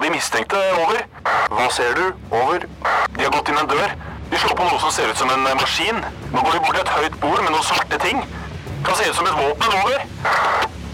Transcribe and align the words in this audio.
på 0.00 0.06
de 0.06 0.14
mistenkte. 0.16 0.56
Over. 0.80 1.02
Hva 1.52 1.66
ser 1.76 1.92
du? 1.98 2.04
Over. 2.32 2.64
De 3.16 3.24
har 3.24 3.32
gått 3.34 3.50
inn 3.52 3.58
en 3.60 3.68
dør. 3.68 3.90
De 4.30 4.38
slår 4.40 4.56
på 4.56 4.64
noe 4.64 4.78
som 4.80 4.92
ser 4.94 5.10
ut 5.12 5.18
som 5.20 5.28
en 5.34 5.44
eh, 5.44 5.56
maskin. 5.60 5.98
Nå 6.32 6.44
går 6.46 6.56
de 6.56 6.60
bort 6.64 6.78
til 6.78 6.84
et 6.86 6.92
høyt 6.94 7.16
bord 7.20 7.42
med 7.44 7.52
noen 7.52 7.66
svarte 7.66 7.98
ting. 8.00 8.22
Kan 8.86 8.96
se 8.96 9.10
ut 9.10 9.18
som 9.18 9.28
et 9.28 9.36
våpen. 9.36 9.74
Over. 9.82 10.06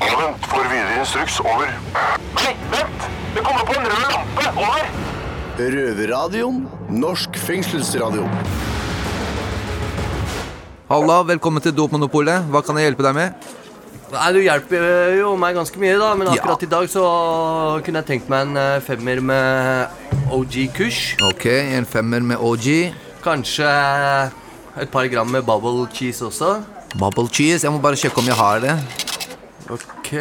Ja, 0.02 0.10
vent. 0.18 0.48
Får 0.50 0.66
videre 0.72 0.98
instruks. 0.98 1.38
Over. 1.44 1.70
Nei, 2.40 2.54
vent! 2.72 3.06
Det 3.36 3.44
kommer 3.46 3.68
på 3.68 3.76
en 3.76 3.86
rød 3.92 4.08
lampe. 4.16 4.48
Over. 4.56 4.90
Røverradioen. 5.76 6.64
Norsk 6.90 7.38
fengselsradio. 7.46 8.26
Halla, 10.90 11.20
velkommen 11.30 11.62
til 11.62 11.74
Dopmonopolet. 11.78 12.50
Hva 12.50 12.62
kan 12.66 12.78
jeg 12.80 12.90
hjelpe 12.90 13.06
deg 13.06 13.14
med? 13.20 13.54
Nei, 14.12 14.32
Du 14.32 14.38
hjelper 14.40 14.84
jo 15.18 15.32
meg 15.40 15.56
ganske 15.58 15.80
mye, 15.82 15.96
da, 15.98 16.12
men 16.14 16.28
Ja. 16.28 16.34
akkurat 16.38 16.62
i 16.62 16.66
dag 16.70 16.86
så 16.88 17.02
kunne 17.84 18.02
jeg 18.02 18.06
tenkt 18.06 18.28
meg 18.30 18.46
en 18.46 18.56
eh, 18.56 18.80
femmer 18.80 19.20
med 19.20 19.88
OG 20.32 20.68
Kush. 20.76 21.16
Ok, 21.26 21.46
en 21.46 21.84
femmer 21.84 22.20
med 22.22 22.38
OG. 22.38 22.92
Kanskje 23.24 23.66
et 24.78 24.90
par 24.92 25.06
gram 25.08 25.28
med 25.30 25.42
bubble 25.44 25.88
cheese 25.92 26.22
også. 26.22 26.62
Bubble 26.96 27.28
cheese. 27.28 27.64
Jeg 27.64 27.72
må 27.72 27.80
bare 27.82 27.96
sjekke 27.98 28.18
om 28.22 28.26
jeg 28.30 28.36
har 28.38 28.60
det. 28.60 28.76
Ok, 29.68 30.12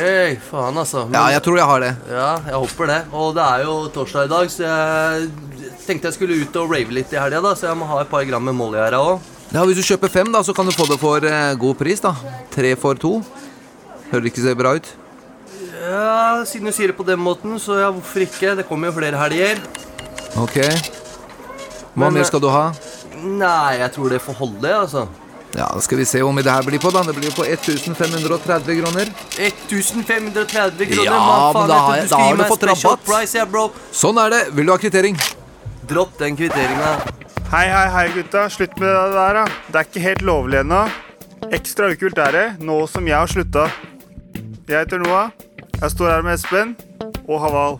faen 0.50 0.78
altså. 0.82 1.04
Men, 1.06 1.14
Ja, 1.20 1.28
jeg 1.38 1.44
tror 1.44 1.58
jeg 1.58 1.66
har 1.70 1.80
det. 1.80 1.96
ja, 2.10 2.32
jeg 2.48 2.56
håper 2.56 2.88
det. 2.88 3.02
Og 3.14 3.36
det 3.36 3.44
er 3.46 3.64
jo 3.68 3.76
torsdag 3.94 4.26
i 4.26 4.28
dag, 4.34 4.48
så 4.50 4.64
jeg 4.66 5.30
tenkte 5.86 6.10
jeg 6.10 6.14
skulle 6.18 6.42
ut 6.42 6.56
og 6.58 6.72
rave 6.74 6.90
litt 6.92 7.14
i 7.14 7.20
helga, 7.22 7.42
da, 7.42 7.54
så 7.54 7.68
jeg 7.70 7.78
må 7.78 7.86
ha 7.86 8.02
et 8.02 8.10
par 8.10 8.26
gram 8.26 8.42
med 8.44 8.56
Molly 8.56 8.80
her 8.82 8.98
òg. 8.98 9.20
Ja, 9.54 9.62
Hvis 9.64 9.78
du 9.78 9.84
kjøper 9.86 10.10
fem, 10.10 10.32
da, 10.34 10.42
så 10.42 10.56
kan 10.56 10.66
du 10.66 10.72
få 10.74 10.88
det 10.90 10.98
for 11.00 11.18
eh, 11.24 11.54
god 11.56 11.78
pris. 11.78 12.00
da 12.02 12.16
Tre 12.52 12.76
for 12.76 12.96
to. 12.96 13.22
Hører 14.12 14.30
ikke 14.30 14.44
så 14.46 14.56
bra 14.58 14.76
ut. 14.78 14.88
Ja, 15.76 16.44
siden 16.48 16.70
du 16.70 16.74
sier 16.76 16.92
det 16.92 16.98
på 16.98 17.06
den 17.08 17.20
måten, 17.22 17.58
så 17.62 17.78
ja, 17.82 17.90
hvorfor 17.94 18.24
ikke? 18.26 18.56
Det 18.60 18.66
kommer 18.70 18.90
jo 18.92 18.96
flere 18.98 19.20
helger. 19.20 19.62
Ok. 20.42 20.58
Hva 21.96 22.08
Men, 22.08 22.18
mer 22.18 22.28
skal 22.28 22.42
du 22.44 22.50
ha? 22.52 22.66
Nei, 23.26 23.78
jeg 23.80 23.92
tror 23.96 24.12
det 24.12 24.22
får 24.24 24.38
holde, 24.42 24.72
altså. 24.76 25.06
Ja, 25.56 25.70
da 25.72 25.80
Skal 25.80 26.02
vi 26.02 26.06
se 26.10 26.20
hvor 26.20 26.34
mye 26.36 26.44
det 26.44 26.52
her 26.52 26.66
blir 26.68 26.82
på. 26.84 26.92
da 26.92 27.02
Det 27.08 27.16
blir 27.16 27.32
på 27.32 27.46
1530 27.48 28.82
kroner. 28.82 29.12
1530 29.40 30.90
kroner. 30.90 31.06
Ja, 31.06 31.16
men 31.16 31.56
faen 31.56 31.70
da 31.70 31.78
har 31.80 31.96
jeg- 31.96 32.04
Du 32.04 32.10
da 32.10 32.18
har 32.18 32.36
du 32.36 32.44
fått 32.44 32.64
rabatt. 32.68 33.06
Price, 33.06 33.38
ja, 33.38 33.46
bro. 33.46 33.72
Sånn 33.92 34.18
er 34.26 34.30
det. 34.30 34.54
Vil 34.54 34.66
du 34.66 34.72
ha 34.72 34.78
kvittering? 34.78 35.16
Dropp 35.88 36.18
den 36.18 36.36
kvitteringa. 36.36 37.00
Hei, 37.52 37.68
hei, 37.70 37.88
hei, 37.90 38.08
gutta. 38.10 38.50
Slutt 38.50 38.78
med 38.80 38.90
det 38.90 39.14
der, 39.14 39.34
da. 39.34 39.46
Det 39.72 39.76
er 39.76 39.84
ikke 39.86 40.02
helt 40.02 40.22
lovlig 40.24 40.60
ennå. 40.60 40.90
Ekstra 41.54 41.92
ukult 41.94 42.18
er 42.18 42.32
det, 42.32 42.60
nå 42.60 42.90
som 42.90 43.06
jeg 43.08 43.16
har 43.16 43.28
slutta. 43.28 43.72
Jeg 44.66 44.80
heter 44.80 44.98
Noah. 44.98 45.30
Jeg 45.82 45.92
står 45.92 46.08
her 46.10 46.22
med 46.26 46.34
Espen 46.34 46.72
og 47.30 47.42
Haval. 47.44 47.76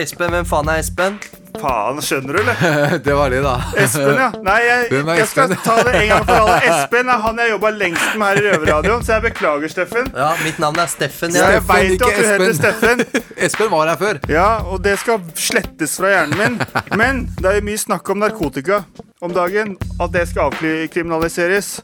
Espen, 0.00 0.30
hvem 0.32 0.46
faen 0.48 0.70
er 0.72 0.78
Espen? 0.80 1.18
Faen, 1.60 1.98
skjønner 2.00 2.32
du, 2.32 2.40
eller? 2.40 2.94
det 3.04 3.16
var 3.18 3.28
de, 3.34 3.42
da. 3.44 3.52
Espen, 3.82 4.16
ja. 4.16 4.28
Nei, 4.46 4.54
jeg, 4.64 5.02
jeg 5.18 5.26
skal 5.28 5.52
ta 5.60 5.74
det 5.84 5.92
en 5.98 6.06
gang 6.14 6.24
for 6.24 6.46
alle. 6.46 6.56
Espen 6.70 7.12
er 7.12 7.20
han 7.26 7.42
jeg 7.44 7.52
jobba 7.52 7.74
lengst 7.76 8.16
med 8.16 8.30
her 8.30 8.40
i 8.40 8.46
Røverradioen, 8.46 9.04
så 9.04 9.18
jeg 9.18 9.26
beklager, 9.26 9.74
Steffen. 9.74 10.08
Ja, 10.16 10.30
mitt 10.40 10.64
navn 10.64 10.80
er 10.80 10.88
Steffen. 10.94 11.36
Ja, 11.36 11.50
jeg 11.58 11.66
veit 11.68 11.92
jo 11.92 12.08
at 12.08 12.16
du 12.16 12.24
heter 12.30 12.48
Espen. 12.48 13.04
Steffen. 13.04 13.24
Espen 13.50 13.72
var 13.76 13.92
her 13.92 14.00
før. 14.00 14.24
Ja, 14.32 14.48
og 14.64 14.80
det 14.86 14.96
skal 15.04 15.20
slettes 15.36 16.00
fra 16.00 16.14
hjernen 16.14 16.40
min. 16.40 16.60
Men 16.96 17.26
det 17.36 17.52
er 17.52 17.60
jo 17.60 17.68
mye 17.68 17.84
snakk 17.84 18.14
om 18.16 18.24
narkotika 18.24 18.80
om 19.20 19.36
dagen. 19.36 19.76
At 20.00 20.16
det 20.16 20.24
skal 20.32 20.48
avkriminaliseres. 20.48 21.82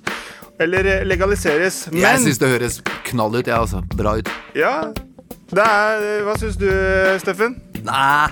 Eller 0.59 1.05
legaliseres. 1.05 1.07
legaliseres. 1.09 1.79
Jeg 1.93 2.01
Men 2.03 2.25
syns 2.25 2.39
det 2.41 2.49
høres 2.49 2.81
knall 3.11 3.35
ut. 3.37 3.47
Ja, 3.47 3.61
altså. 3.61 3.83
Bra 3.97 4.17
ut. 4.19 4.29
ja, 4.57 4.93
det 5.53 5.63
er 5.63 6.23
Hva 6.25 6.37
syns 6.41 6.57
du, 6.57 6.67
Steffen? 7.21 7.59
Nei, 7.85 8.29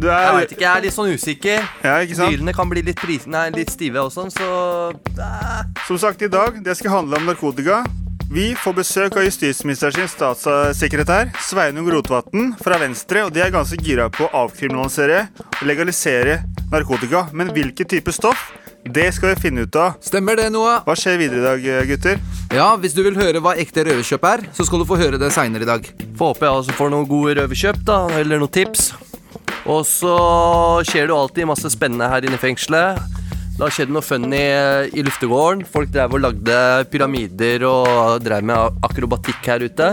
Du 0.00 0.06
jeg 0.08 0.26
er 0.26 0.32
veit 0.34 0.52
ikke. 0.52 0.60
Jeg 0.64 0.76
er 0.76 0.82
litt 0.84 0.94
sånn 0.96 1.14
usikker. 1.14 1.64
Ja, 1.84 1.94
ikke 2.04 2.16
sant? 2.18 2.32
Dyrene 2.34 2.52
kan 2.56 2.68
bli 2.70 2.82
litt, 2.82 2.96
pris 3.00 3.26
nei, 3.26 3.48
litt 3.54 3.70
stive 3.70 4.00
og 4.02 4.12
sånn, 4.12 4.30
så 4.32 4.92
Nei. 5.16 5.62
Som 5.86 5.98
sagt, 5.98 6.22
i 6.22 6.28
dag 6.28 6.60
det 6.64 6.76
skal 6.78 6.90
handle 6.98 7.16
om 7.20 7.26
narkotika. 7.30 7.82
Vi 8.30 8.52
får 8.54 8.74
besøk 8.76 9.16
av 9.18 9.24
justisministerens 9.26 10.12
statssekretær 10.14 11.32
Sveinung 11.42 11.88
Rotevatn 11.90 12.52
fra 12.62 12.78
Venstre, 12.78 13.24
og 13.26 13.32
de 13.34 13.42
er 13.42 13.50
ganske 13.50 13.76
gira 13.82 14.06
på 14.14 14.28
å 14.28 14.44
avkriminalisere 14.44 15.24
og 15.58 15.64
legalisere 15.66 16.36
narkotika. 16.70 17.24
Men 17.34 17.50
hvilken 17.56 17.88
type 17.90 18.12
stoff? 18.14 18.52
Det 18.84 19.10
skal 19.12 19.34
vi 19.34 19.40
finne 19.42 19.66
ut 19.68 19.76
av. 19.76 19.98
Stemmer 20.02 20.38
det, 20.40 20.48
Noah? 20.54 20.80
Hva 20.86 20.96
skjer 20.98 21.18
videre 21.20 21.40
i 21.40 21.44
dag, 21.44 21.86
gutter? 21.90 22.20
Ja, 22.54 22.72
Hvis 22.80 22.96
du 22.96 23.02
vil 23.04 23.18
høre 23.18 23.42
hva 23.44 23.52
ekte 23.60 23.84
røverkjøp 23.86 24.24
er, 24.26 24.42
så 24.56 24.64
skal 24.66 24.80
du 24.82 24.88
få 24.88 24.98
høre 24.98 25.20
det 25.20 25.30
seinere 25.34 25.66
i 25.66 25.68
dag. 25.68 25.86
Får 26.18 26.32
håpe 26.32 26.48
jeg 26.48 26.62
også 26.62 26.76
får 26.78 26.92
noen 26.94 27.08
gode 27.10 27.36
røverkjøp, 27.38 27.84
da, 27.86 28.00
eller 28.18 28.40
noen 28.40 28.50
tips. 28.50 28.90
Og 29.68 29.84
så 29.86 30.14
skjer 30.88 31.06
det 31.06 31.12
jo 31.12 31.20
alltid 31.20 31.50
masse 31.50 31.70
spennende 31.70 32.08
her 32.10 32.24
inne 32.26 32.40
i 32.40 32.42
fengselet. 32.42 32.98
Det 33.60 33.66
har 33.66 33.74
skjedd 33.76 33.92
noe 33.92 34.00
funny 34.00 34.40
i 34.96 35.02
luftegården. 35.04 35.66
Folk 35.68 35.92
drev 35.92 36.16
og 36.16 36.22
lagde 36.24 36.58
pyramider 36.88 37.66
og 37.68 38.22
drev 38.24 38.46
med 38.48 38.80
akrobatikk 38.88 39.50
her 39.52 39.66
ute. 39.68 39.90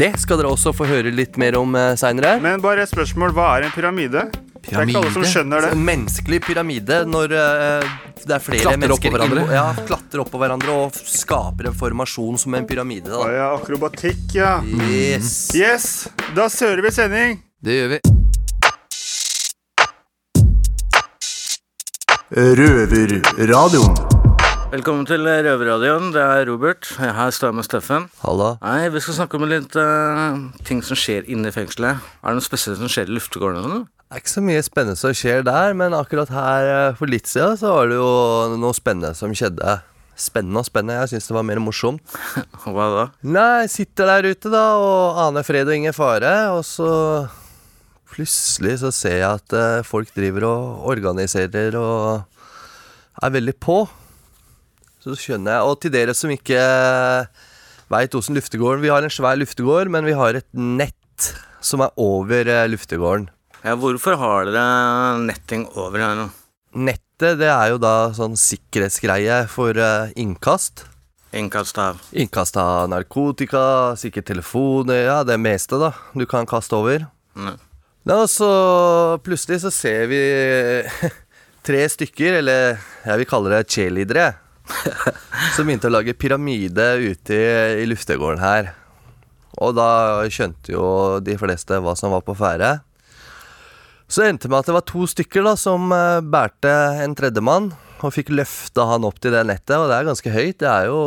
Det 0.00 0.14
skal 0.16 0.40
dere 0.40 0.48
også 0.48 0.72
få 0.72 0.86
høre 0.88 1.12
litt 1.12 1.36
mer 1.36 1.58
om 1.60 1.74
eh, 1.76 1.92
seinere. 2.00 2.38
Men 2.40 2.62
bare 2.64 2.86
et 2.86 2.88
spørsmål. 2.88 3.34
Hva 3.36 3.50
er 3.58 3.66
en 3.68 3.74
pyramide? 3.74 4.22
Det 4.70 4.78
er 4.78 4.90
ikke 4.92 5.00
alle 5.00 5.10
som 5.16 5.24
skjønner 5.26 5.64
det. 5.64 5.70
En 5.74 5.80
menneskelig 5.82 6.38
pyramide 6.46 7.00
når 7.10 7.32
uh, 7.34 7.86
det 8.22 8.36
er 8.36 8.42
flere 8.44 8.62
Klatrer 8.62 8.94
opp 8.94 9.02
på 9.02 9.10
hverandre. 9.16 9.42
Ja, 9.50 9.64
klatrer 9.88 10.22
oppå 10.22 10.38
hverandre 10.38 10.76
og 10.84 10.94
skaper 10.94 11.72
en 11.72 11.74
formasjon 11.80 12.38
som 12.38 12.54
en 12.54 12.68
pyramide. 12.70 13.10
Da. 13.10 13.18
Da. 13.24 13.32
ja, 13.34 13.48
akrobatikk, 13.56 14.22
ja. 14.38 14.52
Yes. 14.86 15.50
Yes, 15.58 15.88
da 16.38 16.46
sører 16.52 16.84
vi 16.86 16.94
sending. 16.94 17.42
Det 17.58 17.80
gjør 17.80 17.92
vi. 17.96 18.00
Røverradioen. 22.30 23.96
Velkommen 24.70 25.02
til 25.10 25.26
Røverradioen. 25.26 26.12
Det 26.14 26.22
er 26.22 26.46
Robert. 26.46 26.92
Her 27.02 27.34
står 27.34 27.50
jeg 27.50 27.58
med 27.58 27.66
Steffen. 27.66 28.10
Halla. 28.22 28.52
Nei, 28.62 28.86
Vi 28.94 29.02
skal 29.02 29.24
snakke 29.24 29.40
om 29.40 29.50
litt 29.50 29.74
uh, 29.74 30.38
ting 30.62 30.78
som 30.86 30.94
skjer 30.94 31.26
inne 31.26 31.50
i 31.50 31.56
fengselet. 31.56 31.98
Er 32.22 32.30
det 32.30 32.38
noe 32.38 32.46
spesielt 32.46 32.78
som 32.78 32.92
skjer 32.92 33.10
i 33.10 33.18
luftegården? 33.18 33.88
Det 34.10 34.16
er 34.18 34.22
ikke 34.24 34.32
så 34.32 34.42
mye 34.42 34.62
spennende 34.66 34.98
som 34.98 35.12
skjer 35.14 35.44
der, 35.46 35.74
men 35.78 35.94
akkurat 35.94 36.32
her 36.34 36.64
eh, 36.66 36.96
for 36.98 37.06
litt 37.06 37.28
siden 37.30 37.54
så 37.60 37.70
var 37.70 37.92
det 37.92 38.00
jo 38.00 38.56
noe 38.58 38.74
spennende 38.74 39.12
som 39.14 39.30
skjedde. 39.30 39.76
Spennende 40.18 40.64
og 40.64 40.66
spennende. 40.66 40.96
Jeg 41.04 41.12
syns 41.12 41.30
det 41.30 41.36
var 41.36 41.46
mer 41.46 41.60
morsomt. 41.62 42.16
Hva 42.64 42.88
da? 42.96 43.04
Nei, 43.22 43.70
sitter 43.70 44.10
der 44.10 44.32
ute 44.32 44.50
da 44.50 44.64
og 44.82 45.22
aner 45.28 45.46
fred 45.46 45.70
og 45.70 45.78
ingen 45.78 45.94
fare, 45.94 46.34
og 46.50 46.66
så 46.66 46.90
plutselig 48.10 48.80
så 48.82 48.90
ser 48.90 49.20
jeg 49.20 49.30
at 49.30 49.58
eh, 49.62 49.86
folk 49.86 50.10
driver 50.18 50.50
og 50.50 50.90
organiserer 50.90 51.78
og 51.78 52.26
er 53.22 53.38
veldig 53.38 53.58
på. 53.62 53.84
Så 55.06 55.14
skjønner 55.22 55.54
jeg 55.60 55.70
Og 55.70 55.78
til 55.86 55.94
dere 55.94 56.18
som 56.18 56.34
ikke 56.34 56.60
veit 57.94 58.18
åssen 58.18 58.36
luftegården 58.36 58.82
Vi 58.82 58.90
har 58.90 59.06
en 59.06 59.14
svær 59.14 59.38
luftegård, 59.38 59.86
men 59.86 60.02
vi 60.02 60.18
har 60.18 60.34
et 60.34 60.50
nett 60.50 61.36
som 61.62 61.86
er 61.86 61.94
over 61.94 62.50
eh, 62.50 62.66
luftegården. 62.74 63.30
Ja, 63.60 63.74
Hvorfor 63.76 64.16
har 64.16 64.46
dere 64.48 65.18
netting 65.20 65.66
over 65.76 66.00
her 66.00 66.14
nå? 66.16 66.28
Nettet 66.80 67.36
det 67.42 67.50
er 67.52 67.74
jo 67.74 67.80
da 67.82 68.08
sånn 68.16 68.38
sikkerhetsgreie 68.40 69.42
for 69.52 69.76
eh, 69.76 70.14
innkast. 70.16 70.86
Innkast 71.36 71.76
av 71.78 72.00
Innkast 72.16 72.56
av 72.58 72.88
narkotika, 72.90 73.98
sikkert 74.00 74.30
telefoner, 74.32 75.02
ja 75.04 75.18
det 75.28 75.36
meste 75.38 75.76
da 75.78 75.92
du 76.16 76.24
kan 76.30 76.48
kaste 76.48 76.78
over. 76.78 77.04
Ne. 77.36 77.54
Ja, 78.08 78.22
og 78.22 78.30
så 78.32 78.48
plutselig 79.22 79.60
så 79.66 79.70
ser 79.74 80.08
vi 80.08 80.22
tre 81.68 81.84
stykker, 81.92 82.40
eller 82.40 82.80
jeg 83.04 83.20
vil 83.20 83.28
kalle 83.28 83.52
det 83.52 83.66
cheerleadere, 83.68 84.30
som 85.54 85.68
begynte 85.68 85.90
å 85.90 85.98
lage 85.98 86.16
pyramide 86.16 86.94
ute 87.04 87.36
i, 87.36 87.48
i 87.84 87.88
luftegården 87.92 88.40
her. 88.40 88.72
Og 89.60 89.76
da 89.76 89.90
skjønte 90.32 90.72
jo 90.72 90.86
de 91.20 91.36
fleste 91.36 91.76
hva 91.84 91.92
som 91.98 92.16
var 92.16 92.24
på 92.24 92.32
ferde. 92.38 92.78
Så 94.10 94.24
det 94.24 94.32
endte 94.32 94.48
det 94.48 94.50
med 94.50 94.64
at 94.64 94.68
det 94.68 94.74
var 94.74 94.86
to 94.90 95.04
stykker 95.06 95.44
da 95.46 95.52
som 95.54 95.92
eh, 95.94 96.18
bærte 96.26 96.70
en 97.04 97.14
tredjemann, 97.14 97.68
og 98.00 98.14
fikk 98.16 98.32
løfta 98.34 98.88
han 98.90 99.04
opp 99.06 99.20
til 99.22 99.30
det 99.36 99.44
nettet, 99.46 99.76
og 99.76 99.86
det 99.86 99.98
er 100.00 100.08
ganske 100.08 100.32
høyt. 100.34 100.56
Det 100.58 100.66
er 100.66 100.88
jo 100.90 101.02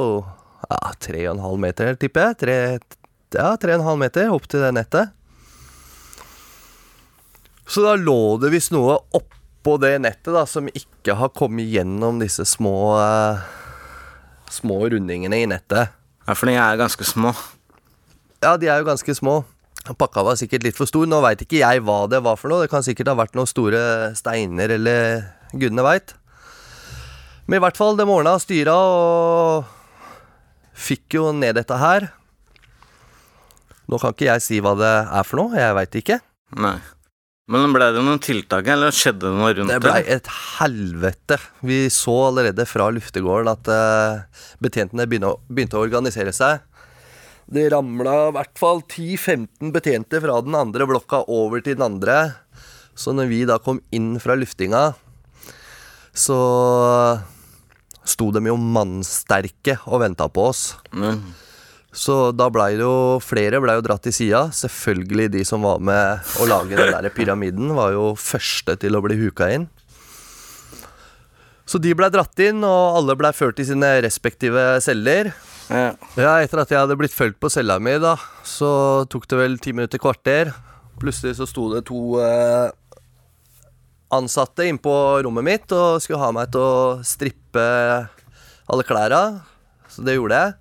ja, 0.70 0.78
tre 1.04 1.26
og 1.26 1.34
en 1.34 1.44
halv 1.44 1.60
meter, 1.66 1.98
tipper 2.00 2.30
jeg. 2.30 2.38
Tre, 2.46 2.56
ja, 3.36 3.50
tre 3.60 3.76
og 3.76 3.82
en 3.82 3.88
halv 3.90 4.00
meter 4.06 4.32
opp 4.32 4.48
til 4.48 4.64
det 4.64 4.72
nettet. 4.78 5.12
Så 7.68 7.84
da 7.84 7.98
lå 8.00 8.38
det 8.40 8.54
visst 8.54 8.72
noe 8.76 8.96
oppå 9.16 9.76
det 9.84 9.98
nettet 10.04 10.32
da, 10.36 10.46
som 10.48 10.72
ikke 10.72 11.18
har 11.20 11.34
kommet 11.36 11.68
gjennom 11.74 12.24
disse 12.24 12.48
små 12.48 12.78
eh, 13.02 13.44
Små 14.54 14.84
rundingene 14.86 15.40
i 15.42 15.48
nettet. 15.50 15.90
Ja, 16.28 16.36
for 16.38 16.46
de 16.46 16.54
er 16.62 16.78
ganske 16.78 17.04
små. 17.10 17.32
Ja, 18.44 18.52
de 18.62 18.68
er 18.70 18.84
jo 18.84 18.86
ganske 18.86 19.16
små. 19.18 19.40
Pakka 19.84 20.24
var 20.24 20.38
sikkert 20.40 20.64
litt 20.64 20.78
for 20.80 20.88
stor. 20.88 21.06
Nå 21.10 21.20
veit 21.26 21.42
ikke 21.44 21.60
jeg 21.60 21.84
hva 21.84 22.06
det 22.12 22.22
var 22.24 22.38
for 22.40 22.52
noe. 22.54 22.64
Det 22.64 22.72
kan 22.72 22.86
sikkert 22.86 23.12
ha 23.12 23.18
vært 23.20 23.36
noen 23.36 23.50
store 23.50 23.82
steiner 24.16 24.72
eller 24.78 25.26
gudene 25.52 25.84
veit. 25.84 26.16
Men 27.48 27.60
i 27.60 27.64
hvert 27.66 27.76
fall, 27.80 27.98
de 28.00 28.08
ordna 28.08 28.38
styra 28.40 28.74
og 28.74 29.66
fikk 30.74 31.18
jo 31.20 31.32
ned 31.36 31.58
dette 31.60 31.76
her. 31.82 32.08
Nå 33.92 34.00
kan 34.00 34.16
ikke 34.16 34.30
jeg 34.30 34.44
si 34.46 34.62
hva 34.64 34.72
det 34.80 34.94
er 35.12 35.28
for 35.28 35.42
noe. 35.42 35.60
Jeg 35.60 35.76
veit 35.76 36.00
ikke. 36.00 36.20
Nei. 36.64 36.78
Men 37.52 37.74
ble 37.76 37.90
det 37.92 38.00
noen 38.00 38.22
tiltak, 38.24 38.70
eller 38.72 38.96
skjedde 38.96 39.28
det 39.28 39.36
noe 39.36 39.50
rundt 39.52 39.68
Det 39.68 39.76
det? 39.76 39.84
blei 39.84 40.04
et 40.16 40.30
helvete. 40.62 41.38
Vi 41.68 41.80
så 41.92 42.14
allerede 42.30 42.64
fra 42.70 42.88
luftegården 42.96 43.52
at 43.52 43.68
uh, 43.68 44.46
betjentene 44.64 45.04
begynte 45.12 45.34
å, 45.34 45.42
begynte 45.52 45.76
å 45.76 45.84
organisere 45.84 46.32
seg. 46.32 46.64
Det 47.54 47.68
ramla 47.70 48.16
i 48.30 48.34
hvert 48.34 48.58
fall 48.58 48.82
10-15 48.82 49.70
betjente 49.76 50.22
fra 50.24 50.40
den 50.42 50.56
andre 50.58 50.88
blokka 50.90 51.22
over 51.30 51.62
til 51.62 51.78
den 51.78 51.86
andre. 51.86 52.18
Så 52.98 53.14
når 53.14 53.30
vi 53.30 53.44
da 53.46 53.60
kom 53.62 53.82
inn 53.94 54.16
fra 54.22 54.34
luftinga, 54.38 54.94
så 56.14 56.40
sto 58.04 58.32
de 58.34 58.42
jo 58.50 58.58
mannsterke 58.58 59.78
og 59.86 60.02
venta 60.04 60.28
på 60.30 60.50
oss. 60.50 60.64
Mm. 60.94 61.22
Så 61.94 62.32
da 62.34 62.50
blei 62.50 62.72
det 62.74 62.86
jo 62.88 63.22
flere 63.22 63.62
ble 63.62 63.78
jo 63.78 63.86
dratt 63.86 64.02
til 64.08 64.16
sida. 64.18 64.48
Selvfølgelig 64.50 65.30
de 65.36 65.44
som 65.46 65.66
var 65.66 65.78
med 65.78 66.34
å 66.42 66.50
lage 66.50 66.74
den 66.74 66.90
der 66.90 67.14
pyramiden, 67.14 67.70
var 67.78 67.94
jo 67.94 68.14
første 68.18 68.76
til 68.82 68.98
å 68.98 69.04
bli 69.06 69.20
huka 69.20 69.52
inn. 69.54 69.70
Så 71.69 71.80
de 71.80 71.94
blei 71.95 72.10
dratt 72.12 72.39
inn, 72.44 72.63
og 72.68 73.00
alle 73.00 73.15
blei 73.19 73.31
ført 73.36 73.62
i 73.63 73.68
sine 73.68 73.95
respektive 74.04 74.81
celler. 74.83 75.31
Ja. 75.69 75.94
Ja, 76.19 76.33
etter 76.44 76.63
at 76.63 76.71
jeg 76.74 76.81
hadde 76.81 76.98
blitt 77.00 77.15
fulgt 77.15 77.39
på 77.42 77.51
cella 77.54 77.80
mi, 77.80 77.95
da, 78.04 78.18
så 78.44 78.69
tok 79.12 79.30
det 79.31 79.39
vel 79.39 79.60
ti 79.63 79.71
minutter, 79.75 80.01
kvarter. 80.01 80.51
Plutselig 81.00 81.38
så 81.39 81.48
sto 81.50 81.69
det 81.71 81.86
to 81.88 82.19
eh, 82.21 82.68
ansatte 84.13 84.68
inn 84.68 84.77
på 84.81 84.94
rommet 85.25 85.48
mitt 85.48 85.74
og 85.74 86.04
skulle 86.04 86.21
ha 86.21 86.33
meg 86.36 86.51
til 86.54 86.62
å 86.62 86.75
strippe 87.07 87.63
alle 88.69 88.86
klæra. 88.88 89.24
Så 89.89 90.06
det 90.06 90.18
gjorde 90.18 90.39
jeg. 90.44 90.60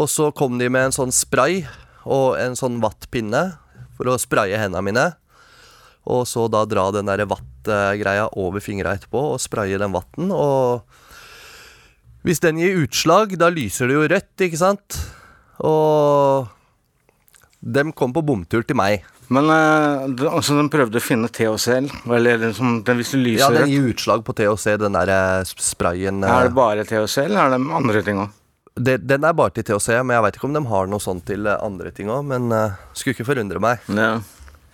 Og 0.00 0.10
så 0.10 0.30
kom 0.34 0.58
de 0.58 0.68
med 0.70 0.88
en 0.88 0.96
sånn 0.96 1.14
spray 1.14 1.64
og 2.06 2.38
en 2.40 2.56
sånn 2.58 2.78
vattpinne 2.82 3.42
for 3.98 4.10
å 4.10 4.18
spraye 4.20 4.58
hendene 4.58 4.86
mine. 4.86 5.06
Og 6.08 6.24
så 6.28 6.46
da 6.52 6.64
dra 6.68 6.88
den 6.94 7.10
der 7.10 7.26
vattgreia 7.28 8.30
over 8.40 8.62
fingra 8.64 8.94
etterpå 8.96 9.34
og 9.34 9.42
spraye 9.42 9.78
den 9.80 9.92
vatten. 9.92 10.32
Og 10.32 10.80
hvis 12.24 12.40
den 12.44 12.60
gir 12.60 12.82
utslag, 12.84 13.36
da 13.40 13.50
lyser 13.52 13.90
det 13.90 13.98
jo 13.98 14.08
rødt, 14.08 14.46
ikke 14.48 14.60
sant? 14.60 15.00
Og 15.60 16.48
dem 17.60 17.92
kom 17.92 18.14
på 18.16 18.24
bomtur 18.24 18.64
til 18.64 18.78
meg. 18.80 19.04
Men 19.30 19.46
eh, 19.52 20.26
altså, 20.26 20.56
den 20.58 20.72
prøvde 20.72 20.98
å 20.98 21.04
finne 21.04 21.28
THC-el? 21.30 21.86
Eller 22.10 22.40
liksom, 22.48 22.80
den, 22.86 22.98
hvis 22.98 23.12
du 23.14 23.20
lyser 23.20 23.44
Ja, 23.44 23.50
den 23.60 23.70
gir 23.70 23.92
utslag 23.92 24.24
på 24.26 24.34
THC, 24.34 24.74
den 24.80 24.96
der 24.96 25.12
eh, 25.14 25.52
sprayen. 25.54 26.24
eh, 26.24 26.34
er 26.34 26.48
det 26.48 26.56
bare 26.56 26.86
THC, 26.88 27.28
eller 27.28 27.44
er 27.44 27.54
det 27.54 27.60
andre 27.78 28.04
ting 28.06 28.24
òg? 28.24 28.36
den 28.80 29.24
er 29.26 29.34
bare 29.36 29.52
til 29.52 29.66
THC, 29.66 29.90
men 30.00 30.14
jeg 30.14 30.24
veit 30.24 30.36
ikke 30.38 30.48
om 30.48 30.54
de 30.56 30.62
har 30.70 30.86
noe 30.88 31.02
sånt 31.02 31.24
til 31.28 31.46
eh, 31.46 31.62
andre 31.62 31.90
ting 31.94 32.10
òg. 32.12 32.22
Men 32.30 32.48
uh, 32.54 32.78
skulle 32.94 33.16
ikke 33.16 33.28
forundre 33.28 33.60
meg. 33.62 33.82
Ja. 33.92 34.14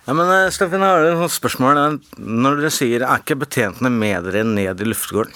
Ja, 0.07 0.13
men 0.15 0.29
uh, 0.31 0.47
Steffen, 0.53 0.81
jeg 0.83 0.87
har 1.11 1.25
et 1.25 1.35
spørsmål. 1.35 1.79
eh, 1.83 2.17
Når 2.23 2.61
dere 2.61 2.71
sier 2.73 3.03
er 3.03 3.21
ikke 3.21 3.37
betjentene 3.43 3.91
med 3.91 4.27
dere 4.29 4.45
ned 4.47 4.81
i 4.81 4.87
luftegården? 4.87 5.35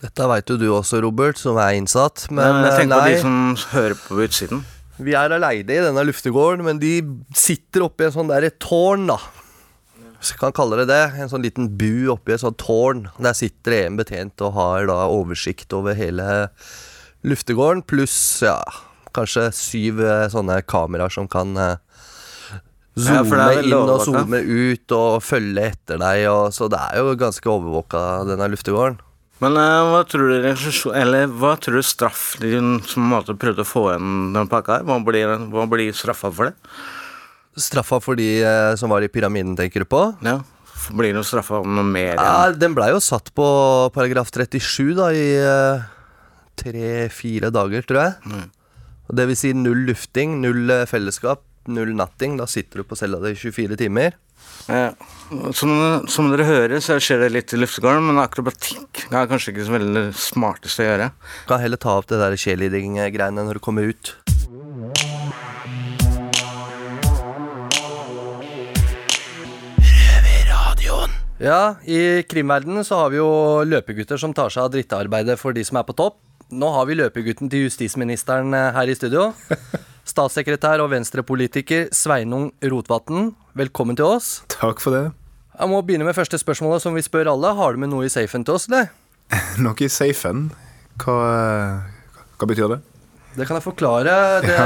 Dette 0.00 0.26
veit 0.30 0.48
jo 0.48 0.56
du 0.56 0.66
også, 0.72 1.00
Robert, 1.04 1.36
som 1.38 1.58
er 1.60 1.76
innsatt. 1.76 2.26
Men 2.30 2.40
Men 2.56 2.64
jeg 2.70 2.78
tenker 2.82 2.96
tenker 2.96 3.00
på 3.00 3.08
de 3.10 3.18
som 3.20 3.74
hører 3.74 3.98
på 4.00 4.20
utsiden. 4.24 4.62
vi 5.00 5.12
er 5.16 5.32
aleine 5.32 5.72
i 5.76 5.82
denne 5.84 6.02
luftegården, 6.08 6.64
men 6.64 6.78
de 6.80 6.94
sitter 7.36 7.84
oppi 7.84 8.04
en 8.06 8.14
sånn 8.14 8.28
derre 8.32 8.50
tårn, 8.60 9.06
da. 9.12 9.18
Hvis 10.20 10.34
jeg 10.34 10.40
kan 10.40 10.52
kalle 10.52 10.76
det 10.82 10.88
det. 10.90 11.02
En 11.20 11.30
sånn 11.32 11.44
liten 11.44 11.68
bu 11.80 12.10
oppi 12.12 12.32
et 12.34 12.40
sånt 12.42 12.58
tårn. 12.60 13.06
Der 13.20 13.32
sitter 13.36 13.86
en 13.86 13.96
betjent 13.96 14.40
og 14.44 14.52
har 14.56 14.88
da 14.90 14.98
oversikt 15.08 15.72
over 15.72 15.96
hele 15.96 16.48
luftegården, 17.24 17.82
pluss 17.88 18.16
ja, 18.44 18.58
kanskje 19.16 19.46
syv 19.56 20.00
eh, 20.04 20.26
sånne 20.32 20.60
kameraer 20.68 21.12
som 21.12 21.28
kan 21.28 21.56
eh, 22.96 23.04
Ja, 23.06 23.20
zoome 23.22 23.46
veldig 23.54 23.70
inn 23.70 23.92
og 23.94 24.02
zoome 24.06 24.40
ut 24.40 24.96
og 24.96 25.22
følge 25.22 25.68
etter 25.72 26.00
deg. 26.02 26.24
Og, 26.32 26.50
så 26.56 26.68
det 26.72 26.80
er 26.80 27.00
jo 27.00 27.14
ganske 27.20 27.52
overvåka, 27.52 28.04
denne 28.28 28.50
luftegården. 28.52 29.00
Men 29.40 29.56
eh, 29.56 29.82
hva 29.88 30.02
tror 30.04 30.28
du 30.28 30.92
Eller 30.92 31.30
hva 31.32 31.54
tror 31.56 31.80
du 31.80 31.84
straff 31.86 32.34
din 32.42 32.78
som 32.84 33.06
måte 33.08 33.36
prøvde 33.40 33.64
å 33.64 33.68
få 33.68 33.86
igjen 33.94 34.32
den 34.36 34.50
pakka 34.52 34.80
her? 34.80 34.88
Hva 34.88 34.98
blir, 35.04 35.36
hva 35.52 35.68
blir 35.70 35.94
straffa 35.96 36.32
for 36.34 36.50
det? 36.50 36.72
Straffa 37.60 37.98
for 38.04 38.18
de 38.20 38.28
eh, 38.44 38.74
som 38.78 38.92
var 38.92 39.04
i 39.04 39.10
pyramiden, 39.12 39.56
tenker 39.58 39.84
du 39.84 39.88
på? 39.90 40.02
Ja, 40.24 40.40
Blir 40.96 41.12
det 41.16 41.24
straffa 41.28 41.60
noe 41.64 41.84
mer 41.84 42.14
igjen? 42.14 42.20
Ja, 42.24 42.52
Den 42.56 42.76
blei 42.76 42.90
jo 42.92 43.00
satt 43.04 43.32
på 43.36 43.46
paragraf 43.96 44.30
37 44.32 44.94
da 44.96 45.10
i 45.16 45.26
eh, 45.40 45.88
tre-fire 46.60 47.50
dager, 47.54 47.84
tror 47.88 48.00
jeg. 48.04 48.14
Mm. 48.30 48.46
Det 49.18 49.26
vil 49.26 49.38
si 49.38 49.50
null 49.56 49.84
lufting, 49.88 50.38
null 50.44 50.70
eh, 50.70 50.86
fellesskap, 50.88 51.42
null 51.68 51.92
natting. 51.96 52.38
Da 52.40 52.46
sitter 52.50 52.80
du 52.80 52.88
på 52.88 52.98
cella 52.98 53.20
di 53.22 53.34
i 53.34 53.38
24 53.38 53.76
timer. 53.80 54.16
Ja. 54.68 54.92
Som, 55.56 55.72
som 56.10 56.30
dere 56.32 56.46
hører, 56.46 56.80
så 56.84 56.98
skjer 57.02 57.24
det 57.24 57.32
litt 57.34 57.54
i 57.54 57.60
luftegården, 57.60 58.06
men 58.10 58.22
akrobatikk 58.22 59.04
er 59.10 59.28
kanskje 59.30 59.54
ikke 59.54 59.66
så 59.66 59.76
veldig 59.76 60.04
smarteste 60.16 60.84
å 60.84 60.88
gjøre. 60.88 61.10
Du 61.44 61.52
Kan 61.52 61.62
heller 61.64 61.80
ta 61.80 61.96
opp 61.98 62.10
det 62.10 62.20
der 62.22 62.38
cheerleading-greiene 62.40 63.46
når 63.46 63.60
du 63.60 63.64
kommer 63.64 63.90
ut. 63.90 64.14
Ja, 71.40 71.76
i 71.88 72.20
krimverdenen 72.28 72.84
så 72.84 72.98
har 73.00 73.12
vi 73.14 73.16
jo 73.16 73.30
løpegutter 73.64 74.20
som 74.20 74.34
tar 74.36 74.52
seg 74.52 74.66
av 74.66 74.74
drittarbeidet 74.74 75.38
for 75.40 75.56
de 75.56 75.64
som 75.64 75.78
er 75.80 75.86
på 75.88 75.96
topp. 75.96 76.18
Nå 76.52 76.68
har 76.74 76.84
vi 76.88 76.98
løpegutten 76.98 77.48
til 77.48 77.64
justisministeren 77.64 78.52
eh, 78.52 78.72
her 78.76 78.90
i 78.90 78.96
studio. 78.98 79.30
Statssekretær 80.10 80.80
og 80.82 80.90
venstrepolitiker 80.90 81.88
Sveinung 81.94 82.48
Rotevatn, 82.66 83.28
velkommen 83.54 83.94
til 83.98 84.08
oss. 84.16 84.40
Takk 84.50 84.80
for 84.82 84.96
det. 84.96 85.04
Jeg 85.60 85.70
må 85.70 85.78
begynne 85.86 86.06
med 86.08 86.16
første 86.16 86.38
spørsmålet 86.40 86.82
som 86.82 86.96
vi 86.96 87.02
spør 87.04 87.30
alle. 87.34 87.52
Har 87.54 87.76
du 87.76 87.82
med 87.82 87.92
noe 87.92 88.08
i 88.08 88.10
safen 88.10 88.42
til 88.46 88.56
oss, 88.56 88.66
eller? 88.70 88.88
Noe 89.62 89.76
i 89.86 89.90
safen. 89.92 90.48
Hva, 90.98 91.16
hva 92.40 92.48
betyr 92.50 92.72
det? 92.72 92.80
Det 93.36 93.46
kan 93.46 93.60
jeg 93.60 93.62
forklare. 93.68 94.14
Det, 94.42 94.56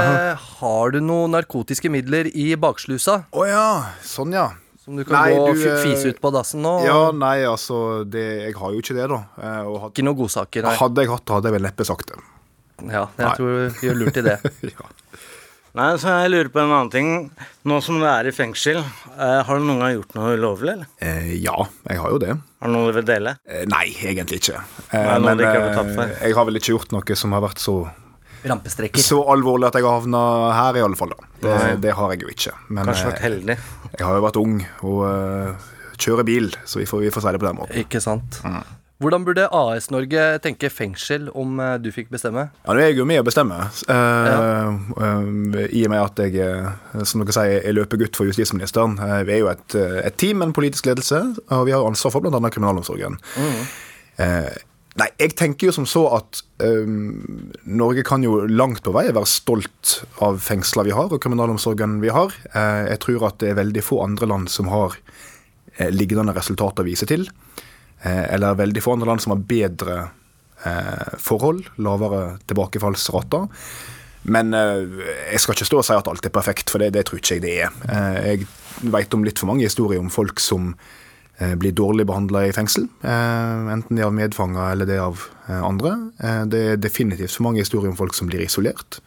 Har 0.57 0.95
du 0.95 1.01
noen 1.05 1.35
narkotiske 1.35 1.91
midler 1.93 2.31
i 2.33 2.47
bakslusa? 2.57 3.19
Å 3.29 3.45
ja, 3.45 3.65
sånn 4.01 4.33
ja. 4.33 4.47
Som 4.81 4.97
du 4.97 5.03
kan 5.05 5.19
Nei, 5.19 5.35
gå 5.37 5.43
og 5.51 5.61
eh, 5.65 5.77
fise 5.83 6.09
ut 6.13 6.17
på 6.21 6.31
dassen 6.33 6.61
nå? 6.65 6.73
Ja, 6.85 7.11
nei, 7.13 7.39
altså 7.49 8.01
det, 8.05 8.25
Jeg 8.47 8.57
har 8.57 8.73
jo 8.73 8.81
ikke 8.81 8.97
det, 8.97 9.05
da. 9.13 9.21
Eh, 9.37 9.61
Og 9.69 9.77
had, 9.83 9.93
Ikke 9.93 10.05
noen 10.05 10.17
godsaker, 10.23 10.65
nei. 10.65 10.73
hadde 10.81 11.05
jeg 11.05 11.13
hatt 11.13 11.25
det, 11.25 11.37
hadde 11.37 11.49
jeg 11.51 11.57
vel 11.59 11.65
neppe 11.69 11.85
sagt 11.89 12.09
det. 12.13 12.19
Ja, 12.83 13.07
jeg 13.15 13.23
Nei. 13.25 13.33
tror 13.37 13.55
vi 13.55 13.87
gjør 13.87 13.99
lurt 14.03 14.19
i 14.19 14.25
det. 14.25 14.37
ja. 14.73 14.89
Nei, 15.75 15.89
så 15.99 16.13
Jeg 16.23 16.31
lurer 16.31 16.49
på 16.53 16.61
en 16.61 16.71
annen 16.71 16.91
ting. 16.91 17.09
Nå 17.67 17.81
som 17.83 17.97
du 17.99 18.05
er 18.07 18.29
i 18.29 18.31
fengsel, 18.35 18.77
eh, 18.79 19.39
har 19.43 19.59
du 19.59 19.65
noen 19.67 19.81
gang 19.83 19.97
gjort 19.97 20.13
noe 20.15 20.35
ulovlig? 20.37 20.71
eller? 20.77 20.87
Eh, 21.03 21.33
ja, 21.43 21.55
jeg 21.89 21.99
har 21.99 22.13
jo 22.13 22.19
det. 22.23 22.37
Har 22.63 22.71
du 22.71 22.75
noe 22.77 22.93
du 22.93 22.95
vil 23.01 23.07
dele? 23.09 23.35
Eh, 23.43 23.65
nei, 23.67 23.89
egentlig 24.07 24.39
ikke. 24.39 24.61
Eh, 24.87 25.03
Nei, 25.03 25.19
men 25.25 25.43
ikke 25.43 25.65
eh, 25.83 26.15
jeg 26.29 26.37
har 26.37 26.47
vel 26.47 26.61
ikke 26.61 26.71
gjort 26.77 26.95
noe 26.95 27.19
som 27.19 27.35
har 27.35 27.43
vært 27.43 27.59
så, 27.59 27.75
så 29.03 29.19
alvorlig 29.33 29.67
at 29.67 29.75
jeg 29.75 29.83
har 29.87 29.99
havna 29.99 30.23
her, 30.55 30.79
i 30.79 30.85
alle 30.85 30.99
fall. 30.99 31.11
da. 31.11 31.27
Det, 31.43 31.59
det 31.83 31.97
har 31.99 32.15
jeg 32.15 32.23
jo 32.23 32.31
ikke. 32.31 32.55
Men 32.69 32.87
Kanskje 32.91 33.11
vært 33.11 33.19
eh, 33.19 33.27
heldig? 33.27 33.59
jeg 33.97 34.07
har 34.07 34.15
jo 34.21 34.25
vært 34.29 34.39
ung 34.39 34.55
og 34.87 35.03
uh, 35.03 35.69
kjører 35.99 36.27
bil, 36.27 36.49
så 36.63 36.79
vi 36.79 36.87
får, 36.87 37.03
vi 37.03 37.11
får 37.11 37.27
si 37.27 37.35
det 37.35 37.43
på 37.43 37.49
den 37.49 37.59
måten. 37.59 37.83
Ikke 37.83 38.03
sant. 38.03 38.39
Hvordan 39.03 39.25
burde 39.27 39.49
AS 39.51 39.89
Norge 39.91 40.21
tenke 40.39 40.69
fengsel 40.71 41.27
om 41.35 41.57
eh, 41.59 41.73
du 41.83 41.89
fikk 41.91 42.07
bestemme? 42.13 42.45
Ja, 42.63 42.71
nå 42.71 42.79
er 42.79 42.93
jeg 42.93 42.99
jo 43.01 43.07
med 43.09 43.19
å 43.19 43.25
bestemme. 43.27 43.57
uh, 43.89 43.95
ja. 44.29 44.37
uh, 44.71 45.57
I 45.67 45.81
og 45.83 45.91
med 45.91 45.99
at 45.99 46.21
jeg, 46.23 46.45
som 47.03 47.25
dere 47.25 47.35
sier, 47.35 47.57
er 47.59 47.75
løpegutt 47.75 48.15
for 48.15 48.31
justisministeren. 48.31 48.95
Uh, 49.01 49.19
vi 49.27 49.35
er 49.35 49.43
jo 49.43 49.51
et, 49.51 49.75
et 50.05 50.15
team 50.21 50.39
med 50.39 50.51
en 50.51 50.55
politisk 50.55 50.87
ledelse, 50.87 51.19
og 51.51 51.67
vi 51.67 51.75
har 51.75 51.83
ansvar 51.83 52.15
for 52.15 52.23
bl.a. 52.23 52.39
kriminalomsorgen. 52.47 53.19
Eh, 54.21 54.55
nei, 54.99 55.07
jeg 55.19 55.35
tenker 55.39 55.69
jo 55.69 55.75
som 55.75 55.87
så 55.89 56.05
at 56.17 56.41
eh, 56.63 56.87
Norge 56.87 58.05
kan 58.07 58.23
jo 58.23 58.45
langt 58.47 58.83
på 58.85 58.93
vei 58.95 59.07
være 59.09 59.27
stolt 59.29 59.97
av 60.23 60.39
fengsla 60.43 60.85
vi 60.87 60.95
har, 60.95 61.11
og 61.11 61.21
kriminalomsorgen 61.23 61.99
vi 62.03 62.13
har. 62.15 62.35
Uh, 62.55 62.85
jeg 62.91 63.01
tror 63.03 63.29
at 63.29 63.41
det 63.43 63.51
er 63.51 63.61
veldig 63.61 63.83
få 63.83 64.01
andre 64.05 64.29
land 64.31 64.51
som 64.51 64.71
har 64.71 64.95
uh, 64.95 65.89
lignende 65.91 66.35
resultater 66.35 66.85
å 66.85 66.87
vise 66.87 67.07
til. 67.09 67.27
Eh, 68.01 68.33
eller 68.33 68.59
veldig 68.59 68.83
få 68.83 68.95
andre 68.95 69.07
land 69.11 69.23
som 69.23 69.35
har 69.35 69.45
bedre 69.49 69.97
eh, 70.65 71.15
forhold, 71.21 71.69
lavere 71.77 72.37
tilbakefallsrater. 72.49 73.47
Men 74.25 74.53
eh, 74.57 75.01
jeg 75.31 75.41
skal 75.41 75.57
ikke 75.57 75.69
stå 75.69 75.81
og 75.81 75.87
si 75.87 75.95
at 75.95 76.11
alt 76.11 76.27
er 76.27 76.33
perfekt, 76.33 76.71
for 76.73 76.81
det, 76.81 76.93
det 76.95 77.05
tror 77.07 77.21
ikke 77.21 77.37
jeg 77.37 77.45
det 77.45 77.55
er. 77.67 77.73
Eh, 77.89 78.21
jeg 78.33 78.91
vet 78.93 79.17
om 79.17 79.25
litt 79.25 79.41
for 79.41 79.51
mange 79.51 79.67
historier 79.67 80.01
om 80.01 80.11
folk 80.13 80.41
som 80.43 80.73
eh, 81.37 81.53
blir 81.59 81.75
dårlig 81.77 82.07
behandla 82.09 82.45
i 82.47 82.55
fengsel. 82.55 82.87
Eh, 83.05 83.71
enten 83.75 83.97
det 83.97 84.03
er 84.03 84.09
av 84.09 84.17
medfanger 84.17 84.73
eller 84.73 84.89
det 84.89 84.97
er 84.97 85.05
av 85.05 85.27
andre. 85.61 85.93
Eh, 86.19 86.41
det 86.51 86.63
er 86.71 86.81
definitivt 86.81 87.37
for 87.37 87.47
mange 87.47 87.61
historier 87.61 87.91
om 87.91 87.99
folk 87.99 88.17
som 88.17 88.29
blir 88.31 88.45
isolert. 88.45 88.99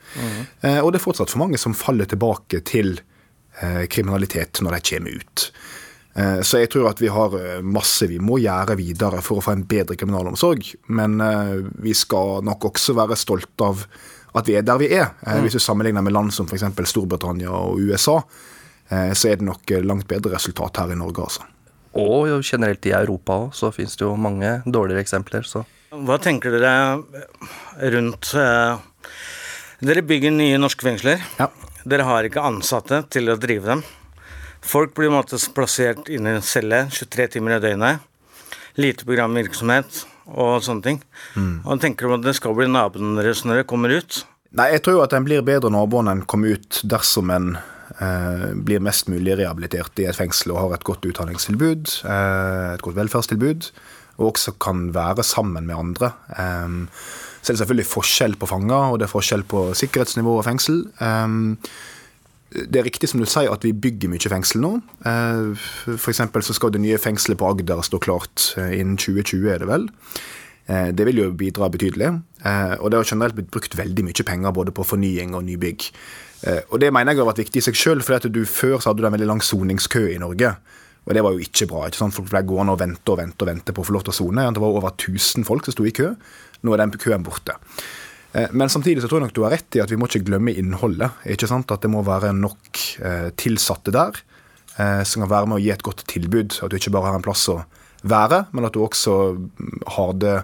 Eh, 0.63 0.79
og 0.79 0.93
det 0.93 1.01
er 1.01 1.07
fortsatt 1.09 1.35
for 1.35 1.43
mange 1.43 1.61
som 1.61 1.77
faller 1.77 2.09
tilbake 2.11 2.63
til 2.69 3.01
eh, 3.61 3.85
kriminalitet 3.91 4.63
når 4.63 4.79
de 4.79 4.85
kommer 4.93 5.19
ut. 5.23 5.51
Eh, 6.15 6.41
Så 6.43 6.59
jeg 6.63 6.71
tror 6.73 6.89
at 6.91 7.01
vi 7.01 7.09
har 7.13 7.35
eh, 7.39 7.61
masse 7.63 8.07
vi 8.09 8.19
må 8.19 8.39
gjøre 8.43 8.77
videre 8.79 9.21
for 9.23 9.39
å 9.39 9.45
få 9.45 9.53
en 9.57 9.67
bedre 9.69 9.97
kriminalomsorg. 9.97 10.75
Men 10.89 11.21
eh, 11.21 11.57
vi 11.83 11.95
skal 11.95 12.43
nok 12.47 12.71
også 12.73 12.95
være 12.99 13.17
stolt 13.17 13.65
av 13.65 13.85
at 14.39 14.47
vi 14.49 14.57
er 14.59 14.63
der 14.67 14.79
vi 14.79 14.91
er. 14.95 15.13
Eh, 15.27 15.41
Hvis 15.45 15.59
du 15.59 15.63
sammenligner 15.63 16.03
med 16.05 16.13
land 16.17 16.33
som 16.35 16.47
f.eks. 16.49 16.65
Storbritannia 16.91 17.51
og 17.53 17.79
USA, 17.81 18.19
eh, 18.91 19.13
så 19.13 19.31
er 19.33 19.37
det 19.41 19.47
nok 19.49 19.71
langt 19.85 20.09
bedre 20.09 20.35
resultat 20.37 20.77
her 20.83 20.93
i 20.93 20.99
Norge, 20.99 21.23
altså. 21.23 21.47
Og 21.99 22.29
generelt 22.45 22.85
i 22.87 22.93
Europa 22.95 23.33
òg, 23.47 23.55
så 23.57 23.73
fins 23.75 23.97
det 23.97 24.05
jo 24.05 24.13
mange 24.21 24.59
dårligere 24.67 25.03
eksempler, 25.03 25.43
så 25.49 25.65
Hva 25.89 26.19
tenker 26.21 26.53
dere 26.53 27.01
rundt 27.95 28.35
eh, 28.37 28.77
Dere 29.81 30.03
bygger 30.03 30.33
nye 30.35 30.59
norske 30.59 30.83
fengsler. 30.83 31.23
Ja. 31.39 31.47
Dere 31.87 32.03
har 32.03 32.27
ikke 32.27 32.43
ansatte 32.43 33.05
til 33.15 33.31
å 33.31 33.37
drive 33.39 33.65
dem. 33.71 33.83
Folk 34.69 34.93
blir 34.99 35.15
plassert 35.57 36.11
inne 36.13 36.35
i 36.35 36.39
en 36.39 36.45
celle 36.45 36.85
23 36.93 37.29
timer 37.39 37.57
i 37.57 37.63
døgnet. 37.63 38.05
Lite 38.77 39.07
programvirksomhet 39.09 40.03
og 40.29 40.61
sånne 40.63 40.85
ting. 40.85 40.99
Og 41.65 41.81
tenker 41.81 42.07
du 42.07 42.19
at 42.19 42.27
det 42.27 42.37
skal 42.37 42.57
bli 42.57 42.69
naboene 42.69 43.17
deres 43.17 43.47
når 43.49 43.63
de 43.63 43.69
kommer 43.71 43.95
ut? 43.97 44.21
Nei, 44.59 44.71
jeg 44.75 44.85
tror 44.85 44.99
jo 44.99 45.05
at 45.05 45.17
en 45.17 45.25
blir 45.25 45.45
bedre 45.45 45.73
nabo 45.73 46.03
enn 46.03 46.13
en 46.13 46.25
kommer 46.29 46.57
ut 46.57 46.81
dersom 46.89 47.33
en 47.33 47.51
eh, 47.57 48.47
blir 48.55 48.85
mest 48.85 49.09
mulig 49.13 49.37
rehabilitert 49.41 50.01
i 50.01 50.09
et 50.09 50.17
fengsel 50.17 50.55
og 50.55 50.63
har 50.63 50.79
et 50.79 50.87
godt 50.89 51.05
utdanningstilbud, 51.09 51.93
eh, 52.09 52.69
et 52.77 52.85
godt 52.85 52.97
velferdstilbud, 52.97 53.69
og 54.19 54.31
også 54.33 54.57
kan 54.61 54.89
være 54.97 55.25
sammen 55.25 55.69
med 55.69 55.77
andre. 55.77 56.13
Eh, 56.33 56.81
så 57.41 57.53
er 57.53 57.57
det 57.57 57.61
selvfølgelig 57.61 57.93
forskjell 57.93 58.41
på 58.41 58.49
fanger, 58.49 58.93
og 58.93 59.01
det 59.01 59.09
er 59.09 59.17
forskjell 59.17 59.45
på 59.49 59.69
sikkerhetsnivå 59.81 60.41
og 60.41 60.49
fengsel. 60.49 60.83
Eh, 60.97 61.37
det 62.51 62.81
er 62.81 62.87
riktig 62.87 63.11
som 63.11 63.21
du 63.21 63.27
sier 63.29 63.53
at 63.53 63.65
vi 63.67 63.75
bygger 63.77 64.09
mye 64.09 64.31
fengsel 64.33 64.63
nå. 64.65 64.71
F.eks. 65.05 65.99
For 66.01 66.13
eksempel 66.15 66.45
så 66.47 66.57
skal 66.57 66.73
det 66.73 66.81
nye 66.81 66.99
fengselet 67.01 67.39
på 67.41 67.49
Agder 67.51 67.83
stå 67.85 68.01
klart 68.01 68.53
eh, 68.57 68.79
innen 68.81 68.97
2020, 69.01 69.49
er 69.53 69.63
det 69.65 69.69
vel. 69.69 69.89
Eh, 70.69 70.89
Det 70.97 71.07
vil 71.09 71.21
jo 71.23 71.29
bidra 71.37 71.69
betydelig. 71.73 72.09
Eh, 72.45 72.75
Og 72.81 72.91
det 72.91 73.01
har 73.01 73.05
generelt 73.13 73.37
blitt 73.37 73.51
brukt 73.53 73.77
veldig 73.77 74.05
mye 74.09 74.25
penger 74.25 74.53
både 74.57 74.73
på 74.73 74.87
fornying 74.87 75.35
og 75.37 75.45
nybygg. 75.45 75.91
Eh, 76.47 76.61
Og 76.71 76.81
det 76.81 76.93
mener 76.93 77.13
jeg 77.13 77.21
har 77.21 77.31
vært 77.33 77.45
viktig 77.45 77.61
i 77.61 77.67
seg 77.69 77.75
sjøl, 77.77 78.03
for 78.03 78.19
før 78.19 78.81
så 78.81 78.91
hadde 78.91 79.03
du 79.03 79.07
en 79.07 79.13
veldig 79.19 79.29
lang 79.29 79.41
soningskø 79.45 80.09
i 80.15 80.19
Norge. 80.19 80.57
Og 81.09 81.15
det 81.15 81.23
var 81.25 81.33
jo 81.33 81.41
ikke 81.41 81.67
bra. 81.69 81.87
ikke 81.87 81.97
sant? 81.97 82.15
Folk 82.15 82.29
ble 82.29 82.43
gående 82.45 82.73
og 82.73 82.81
vente 82.81 83.09
og 83.13 83.17
vente 83.19 83.41
og 83.41 83.49
vente 83.49 83.73
på 83.73 83.81
å 83.81 83.87
få 83.89 83.93
lov 83.97 84.05
til 84.05 84.13
å 84.13 84.19
sone. 84.19 84.45
Det 84.53 84.61
var 84.61 84.69
over 84.77 84.91
1000 84.93 85.45
folk 85.45 85.65
som 85.65 85.73
sto 85.73 85.85
i 85.89 85.91
kø. 85.93 86.15
Nå 86.63 86.73
er 86.75 86.77
den 86.83 86.91
køen 86.91 87.25
borte. 87.25 87.55
Eh, 88.39 88.49
Men 88.53 88.69
samtidig 88.69 89.03
så 89.03 89.09
tror 89.09 89.21
jeg 89.21 89.29
nok 89.29 89.37
du 89.37 89.45
har 89.47 89.57
rett 89.57 89.79
i 89.79 89.83
at 89.83 89.91
vi 89.93 89.99
må 89.99 90.09
ikke 90.09 90.27
glemme 90.29 90.55
innholdet. 90.55 91.19
ikke 91.27 91.49
sant? 91.51 91.71
At 91.75 91.83
det 91.85 91.91
må 91.93 92.05
være 92.07 92.33
nok 92.37 92.85
eh, 93.03 93.31
tilsatte 93.39 93.95
der 93.95 94.21
eh, 94.79 95.03
som 95.03 95.25
kan 95.25 95.33
være 95.33 95.51
med 95.51 95.59
å 95.59 95.65
gi 95.65 95.73
et 95.75 95.85
godt 95.87 96.07
tilbud. 96.11 96.61
At 96.63 96.71
du 96.71 96.79
ikke 96.79 96.95
bare 96.95 97.11
har 97.11 97.19
en 97.19 97.27
plass 97.27 97.49
å 97.53 97.61
være, 98.09 98.45
men 98.55 98.69
at 98.69 98.77
du 98.77 98.85
også 98.85 99.17
mm, 99.35 99.83
har 99.97 100.15
det, 100.23 100.37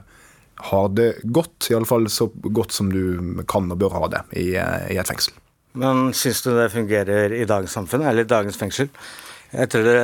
har 0.71 0.91
det 0.99 1.11
godt. 1.25 1.71
Iallfall 1.71 2.09
så 2.11 2.29
godt 2.45 2.75
som 2.75 2.91
du 2.93 3.45
kan 3.51 3.71
og 3.71 3.81
bør 3.81 3.99
ha 4.01 4.11
det 4.17 4.25
i, 4.41 4.51
i 4.55 4.99
et 4.99 5.11
fengsel. 5.11 5.37
Men 5.75 6.13
syns 6.15 6.43
du 6.45 6.53
det 6.55 6.71
fungerer 6.71 7.33
i 7.35 7.47
dagens 7.51 7.73
samfunn, 7.75 8.05
eller 8.07 8.27
i 8.27 8.31
dagens 8.31 8.59
fengsel? 8.59 8.91
Etter, 9.55 9.87
det, 9.87 9.97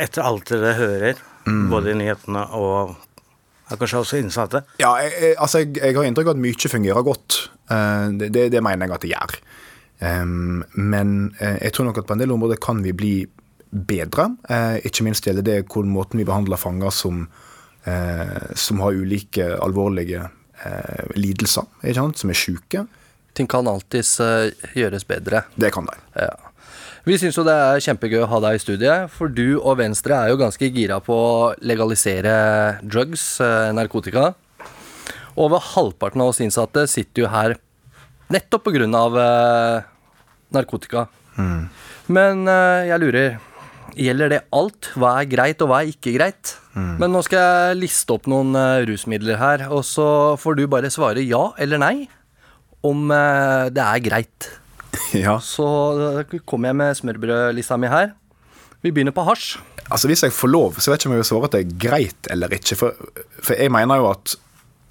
etter 0.00 0.24
alt 0.24 0.48
dere 0.52 0.72
hører, 0.76 1.20
både 1.72 1.92
i 1.92 1.96
nyhetene 1.96 2.42
og 2.56 2.96
kanskje 3.76 4.00
også 4.00 4.18
innsatte? 4.22 4.62
Ja, 4.80 4.94
jeg, 5.02 5.12
jeg, 5.20 5.36
altså 5.36 5.60
jeg, 5.60 5.74
jeg 5.76 5.96
har 5.98 6.08
inntrykk 6.08 6.30
av 6.30 6.38
at 6.38 6.42
mye 6.46 6.72
fungerer 6.72 7.04
godt. 7.04 7.38
Eh, 7.68 8.06
det, 8.20 8.30
det, 8.32 8.46
det 8.54 8.62
mener 8.64 8.88
jeg 8.88 8.96
at 8.96 9.04
det 9.04 9.12
gjør. 9.12 9.36
Um, 9.98 10.62
men 10.78 11.34
eh, 11.42 11.58
jeg 11.64 11.74
tror 11.74 11.88
nok 11.88 11.98
at 11.98 12.06
på 12.06 12.14
en 12.14 12.20
del 12.22 12.30
områder 12.30 12.60
kan 12.62 12.82
vi 12.84 12.94
bli 12.94 13.14
bedre. 13.68 14.30
Uh, 14.48 14.78
ikke 14.86 15.04
minst 15.04 15.26
gjelder 15.26 15.44
det 15.44 15.58
hvor 15.72 15.86
måten 15.88 16.20
vi 16.20 16.26
behandler 16.28 16.60
fanger 16.60 16.94
som, 16.94 17.24
uh, 17.88 18.44
som 18.54 18.84
har 18.84 18.96
ulike 18.96 19.48
alvorlige 19.58 20.22
uh, 20.22 21.02
lidelser, 21.18 21.66
ikke 21.82 21.98
sant? 21.98 22.22
som 22.22 22.30
er 22.32 22.38
syke. 22.38 22.86
ting 23.34 23.46
kan 23.50 23.68
alltids 23.70 24.16
gjøres 24.74 25.04
bedre. 25.06 25.44
Det 25.54 25.70
kan 25.74 25.86
de. 25.86 25.98
Ja. 26.16 26.47
Vi 27.08 27.16
syns 27.16 27.38
jo 27.38 27.42
det 27.46 27.54
er 27.56 27.80
kjempegøy 27.80 28.18
å 28.20 28.26
ha 28.28 28.38
deg 28.44 28.58
i 28.58 28.60
studiet, 28.60 29.08
for 29.08 29.32
du 29.32 29.56
og 29.56 29.78
Venstre 29.78 30.12
er 30.12 30.28
jo 30.28 30.40
ganske 30.42 30.68
gira 30.74 30.98
på 31.00 31.14
å 31.16 31.46
legalisere 31.64 32.34
drugs, 32.84 33.22
eh, 33.40 33.70
narkotika. 33.72 34.34
Over 35.32 35.62
halvparten 35.70 36.20
av 36.20 36.34
oss 36.34 36.42
innsatte 36.44 36.84
sitter 36.84 37.24
jo 37.24 37.30
her 37.32 37.56
nettopp 38.28 38.68
av 38.68 39.16
eh, 39.22 39.88
narkotika. 40.52 41.06
Men 42.12 42.44
eh, 42.44 42.90
jeg 42.90 43.00
lurer, 43.00 43.40
gjelder 43.96 44.34
det 44.34 44.44
alt? 44.52 44.92
Hva 44.92 45.16
er 45.22 45.32
greit, 45.32 45.64
og 45.64 45.72
hva 45.72 45.80
er 45.80 45.96
ikke 45.96 46.12
greit? 46.18 46.58
Men 46.76 47.08
nå 47.08 47.24
skal 47.24 47.40
jeg 47.40 47.82
liste 47.86 48.12
opp 48.12 48.28
noen 48.28 48.52
rusmidler 48.84 49.40
her, 49.40 49.68
og 49.72 49.80
så 49.80 50.36
får 50.36 50.60
du 50.60 50.66
bare 50.68 50.92
svare 50.92 51.24
ja 51.24 51.54
eller 51.56 51.80
nei 51.80 51.96
om 52.84 53.08
det 53.08 53.82
er 53.82 54.04
greit. 54.04 54.52
Ja. 55.26 55.38
Så 55.40 55.64
da 55.98 56.40
kommer 56.46 56.72
jeg 56.72 56.78
med 56.80 56.98
smørbrødlista 56.98 57.78
mi 57.80 57.90
her. 57.90 58.12
Vi 58.84 58.92
begynner 58.94 59.14
på 59.14 59.24
hasj. 59.26 59.56
Altså 59.88 60.10
Hvis 60.10 60.22
jeg 60.22 60.34
får 60.36 60.50
lov, 60.52 60.76
så 60.78 60.92
vet 60.92 60.98
jeg 60.98 61.06
ikke 61.06 61.10
om 61.10 61.16
jeg 61.16 61.22
vil 61.22 61.30
svare 61.30 61.48
at 61.48 61.56
det 61.56 61.60
er 61.64 61.78
greit 61.86 62.30
eller 62.30 62.54
ikke. 62.54 62.76
For, 62.76 63.08
for 63.40 63.56
jeg 63.56 63.72
mener 63.72 64.02
jo 64.02 64.10
at 64.10 64.34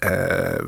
eh, 0.08 0.66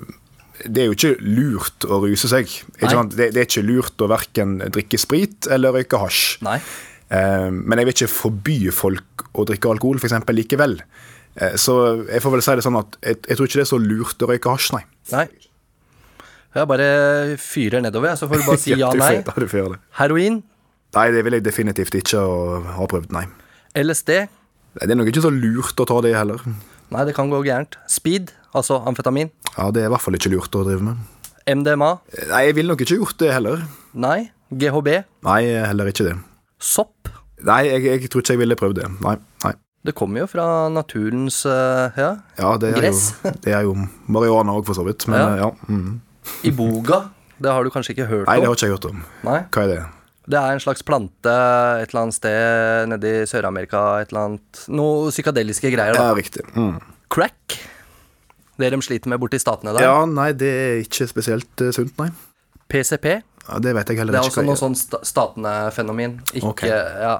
det 0.68 0.82
er 0.82 0.90
jo 0.90 0.96
ikke 0.96 1.14
lurt 1.24 1.86
å 1.88 2.00
ruse 2.04 2.30
seg. 2.30 2.52
Det, 2.78 3.16
det 3.18 3.42
er 3.42 3.48
ikke 3.48 3.64
lurt 3.66 4.04
å 4.04 4.08
verken 4.10 4.58
drikke 4.68 5.00
sprit 5.00 5.48
eller 5.50 5.74
røyke 5.76 6.00
hasj. 6.00 6.40
Nei. 6.46 6.58
Eh, 7.10 7.48
men 7.50 7.80
jeg 7.80 7.88
vil 7.88 7.96
ikke 7.96 8.12
forby 8.12 8.58
folk 8.74 9.26
å 9.34 9.46
drikke 9.48 9.72
alkohol 9.72 10.00
for 10.00 10.10
eksempel, 10.10 10.38
likevel. 10.38 10.78
Eh, 11.40 11.56
så 11.60 11.76
jeg 12.06 12.22
får 12.22 12.36
vel 12.36 12.44
si 12.46 12.58
det 12.58 12.66
sånn 12.66 12.80
at 12.80 12.98
jeg, 13.02 13.22
jeg 13.26 13.38
tror 13.38 13.50
ikke 13.50 13.60
det 13.60 13.66
er 13.66 13.72
så 13.72 13.82
lurt 13.82 14.24
å 14.26 14.30
røyke 14.30 14.54
hasj, 14.54 14.72
nei. 14.76 14.84
Nei. 15.14 15.26
Jeg 16.54 16.66
bare 16.66 16.86
fyrer 17.38 17.82
nedover, 17.84 18.16
så 18.18 18.26
får 18.26 18.40
du 18.40 18.46
bare 18.48 18.62
si 18.64 18.74
ja, 18.74 18.90
nei. 18.98 19.12
Heroin, 20.00 20.40
Nei, 20.90 21.06
det 21.14 21.20
vil 21.22 21.36
jeg 21.36 21.44
definitivt 21.46 21.94
ikke 22.00 22.20
ha 22.74 22.86
prøvd, 22.90 23.12
nei. 23.14 23.28
LSD. 23.78 24.10
Det 24.80 24.90
er 24.90 24.98
nok 24.98 25.10
ikke 25.12 25.22
så 25.22 25.30
lurt 25.30 25.78
å 25.78 25.86
ta 25.86 26.00
det 26.02 26.16
heller. 26.16 26.42
Nei, 26.90 27.04
det 27.06 27.14
kan 27.14 27.30
gå 27.30 27.38
gærent. 27.46 27.76
Speed, 27.90 28.32
altså 28.50 28.80
amfetamin. 28.90 29.30
Ja, 29.54 29.70
Det 29.70 29.84
er 29.84 29.86
i 29.86 29.92
hvert 29.94 30.02
fall 30.02 30.18
ikke 30.18 30.32
lurt 30.34 30.58
å 30.58 30.64
drive 30.66 30.82
med. 30.82 30.98
MDMA. 31.46 31.92
Nei, 32.32 32.42
jeg 32.48 32.58
ville 32.58 32.74
nok 32.74 32.82
ikke 32.82 32.98
gjort 32.98 33.22
det 33.22 33.30
heller. 33.36 33.62
Nei. 33.94 34.32
GHB. 34.50 34.90
Nei, 35.26 35.40
heller 35.70 35.90
ikke 35.92 36.08
det. 36.10 36.16
Sopp. 36.58 37.10
Nei, 37.46 37.62
jeg, 37.70 37.86
jeg 37.86 38.10
tror 38.10 38.24
ikke 38.24 38.34
jeg 38.34 38.42
ville 38.42 38.58
prøvd 38.58 38.80
det. 38.82 38.90
Nei. 39.06 39.16
nei. 39.46 39.54
Det 39.86 39.94
kommer 39.96 40.24
jo 40.24 40.28
fra 40.28 40.44
naturens 40.68 41.44
eh, 41.48 41.96
Ja. 41.96 42.10
Ja, 42.36 42.56
det 42.60 42.74
er 42.74 42.82
Gress. 42.82 43.14
jo, 43.22 43.30
det 43.46 43.54
er 43.56 43.64
jo 43.64 43.78
marihuana 44.10 44.58
òg, 44.58 44.66
for 44.66 44.76
så 44.76 44.84
vidt. 44.84 45.06
Men 45.08 45.22
Ja. 45.22 45.28
ja. 45.38 45.50
ja 45.54 45.70
mm. 45.70 46.00
Iboga. 46.46 47.00
Det 47.40 47.50
har 47.54 47.64
du 47.64 47.70
kanskje 47.72 47.94
ikke 47.96 48.06
hørt 48.10 48.26
om? 48.26 48.30
Nei, 48.30 48.36
det 48.40 48.48
har 48.48 48.56
ikke 48.58 48.68
jeg 48.68 48.74
hørt 48.76 48.88
om. 48.90 49.02
Nei. 49.26 49.38
Hva 49.54 49.64
er 49.64 49.72
det? 49.72 49.80
Det 50.30 50.38
er 50.38 50.52
en 50.54 50.62
slags 50.62 50.84
plante 50.86 51.32
et 51.80 51.90
eller 51.90 52.02
annet 52.04 52.14
sted 52.16 52.90
nede 52.92 53.12
i 53.22 53.26
Sør-Amerika. 53.26 53.80
Et 54.04 54.12
eller 54.12 54.26
annet 54.28 54.60
Noe 54.70 55.08
psykadeliske 55.10 55.72
greier. 55.72 55.96
Ja, 55.96 56.10
er 56.12 56.18
riktig. 56.20 56.44
Mm. 56.54 56.76
Crack. 57.10 57.56
Det 58.60 58.68
de 58.74 58.78
sliter 58.84 59.08
med 59.10 59.18
borti 59.22 59.40
statene 59.40 59.72
der. 59.74 59.86
Ja, 59.88 60.04
nei, 60.06 60.30
det 60.36 60.50
er 60.52 60.82
ikke 60.84 61.08
spesielt 61.08 61.64
uh, 61.64 61.70
sunt, 61.74 61.96
nei. 61.98 62.10
PCP. 62.70 63.08
Ja, 63.48 63.58
det 63.64 63.72
vet 63.74 63.88
jeg 63.90 63.98
heller 63.98 64.14
Det 64.14 64.20
er 64.20 64.28
ikke 64.28 64.34
også 64.36 64.44
hva 64.44 64.50
noe 64.52 64.60
sånn 64.60 64.76
sta 64.78 65.00
statene-fenomen. 65.02 66.18
Ikke 66.36 66.52
okay. 66.52 66.70
Ja. 66.70 67.16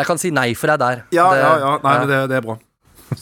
Jeg 0.00 0.08
kan 0.08 0.18
si 0.22 0.32
nei 0.34 0.48
for 0.58 0.72
deg 0.72 0.80
der. 0.80 1.04
Ja, 1.14 1.28
Det- 1.34 1.44
ja, 1.44 1.52
ja, 1.60 1.76
nei, 1.84 1.94
det, 2.08 2.18
det 2.32 2.40
er 2.40 2.46
bra. 2.48 2.56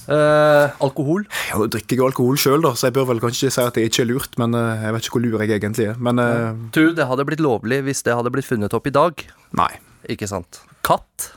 Eh, 0.08 0.76
alkohol. 0.84 1.24
Ja, 1.50 1.58
Nå 1.60 1.66
drikker 1.72 1.96
jeg 1.96 2.04
alkohol 2.10 2.36
sjøl, 2.40 2.64
så 2.76 2.88
jeg 2.88 2.96
bør 2.96 3.06
vel 3.12 3.20
kanskje 3.22 3.50
si 3.52 3.62
at 3.62 3.76
det 3.78 3.86
ikke 3.88 4.04
er 4.04 4.10
lurt, 4.12 4.38
men 4.40 4.54
eh, 4.56 4.84
jeg 4.86 4.94
vet 4.96 5.06
ikke 5.08 5.16
hvor 5.18 5.24
lur 5.24 5.44
jeg 5.44 5.54
egentlig 5.58 5.88
er. 5.92 5.98
Men 6.00 6.18
eh, 6.22 6.50
Tror 6.76 6.90
du 6.90 6.98
det 6.98 7.06
hadde 7.10 7.26
blitt 7.28 7.42
lovlig 7.44 7.82
hvis 7.86 8.02
det 8.06 8.16
hadde 8.16 8.32
blitt 8.34 8.48
funnet 8.48 8.74
opp 8.76 8.86
i 8.90 8.94
dag? 8.94 9.24
nei. 9.58 9.72
Ikke 10.08 10.28
sant. 10.30 10.60
Katt. 10.86 11.32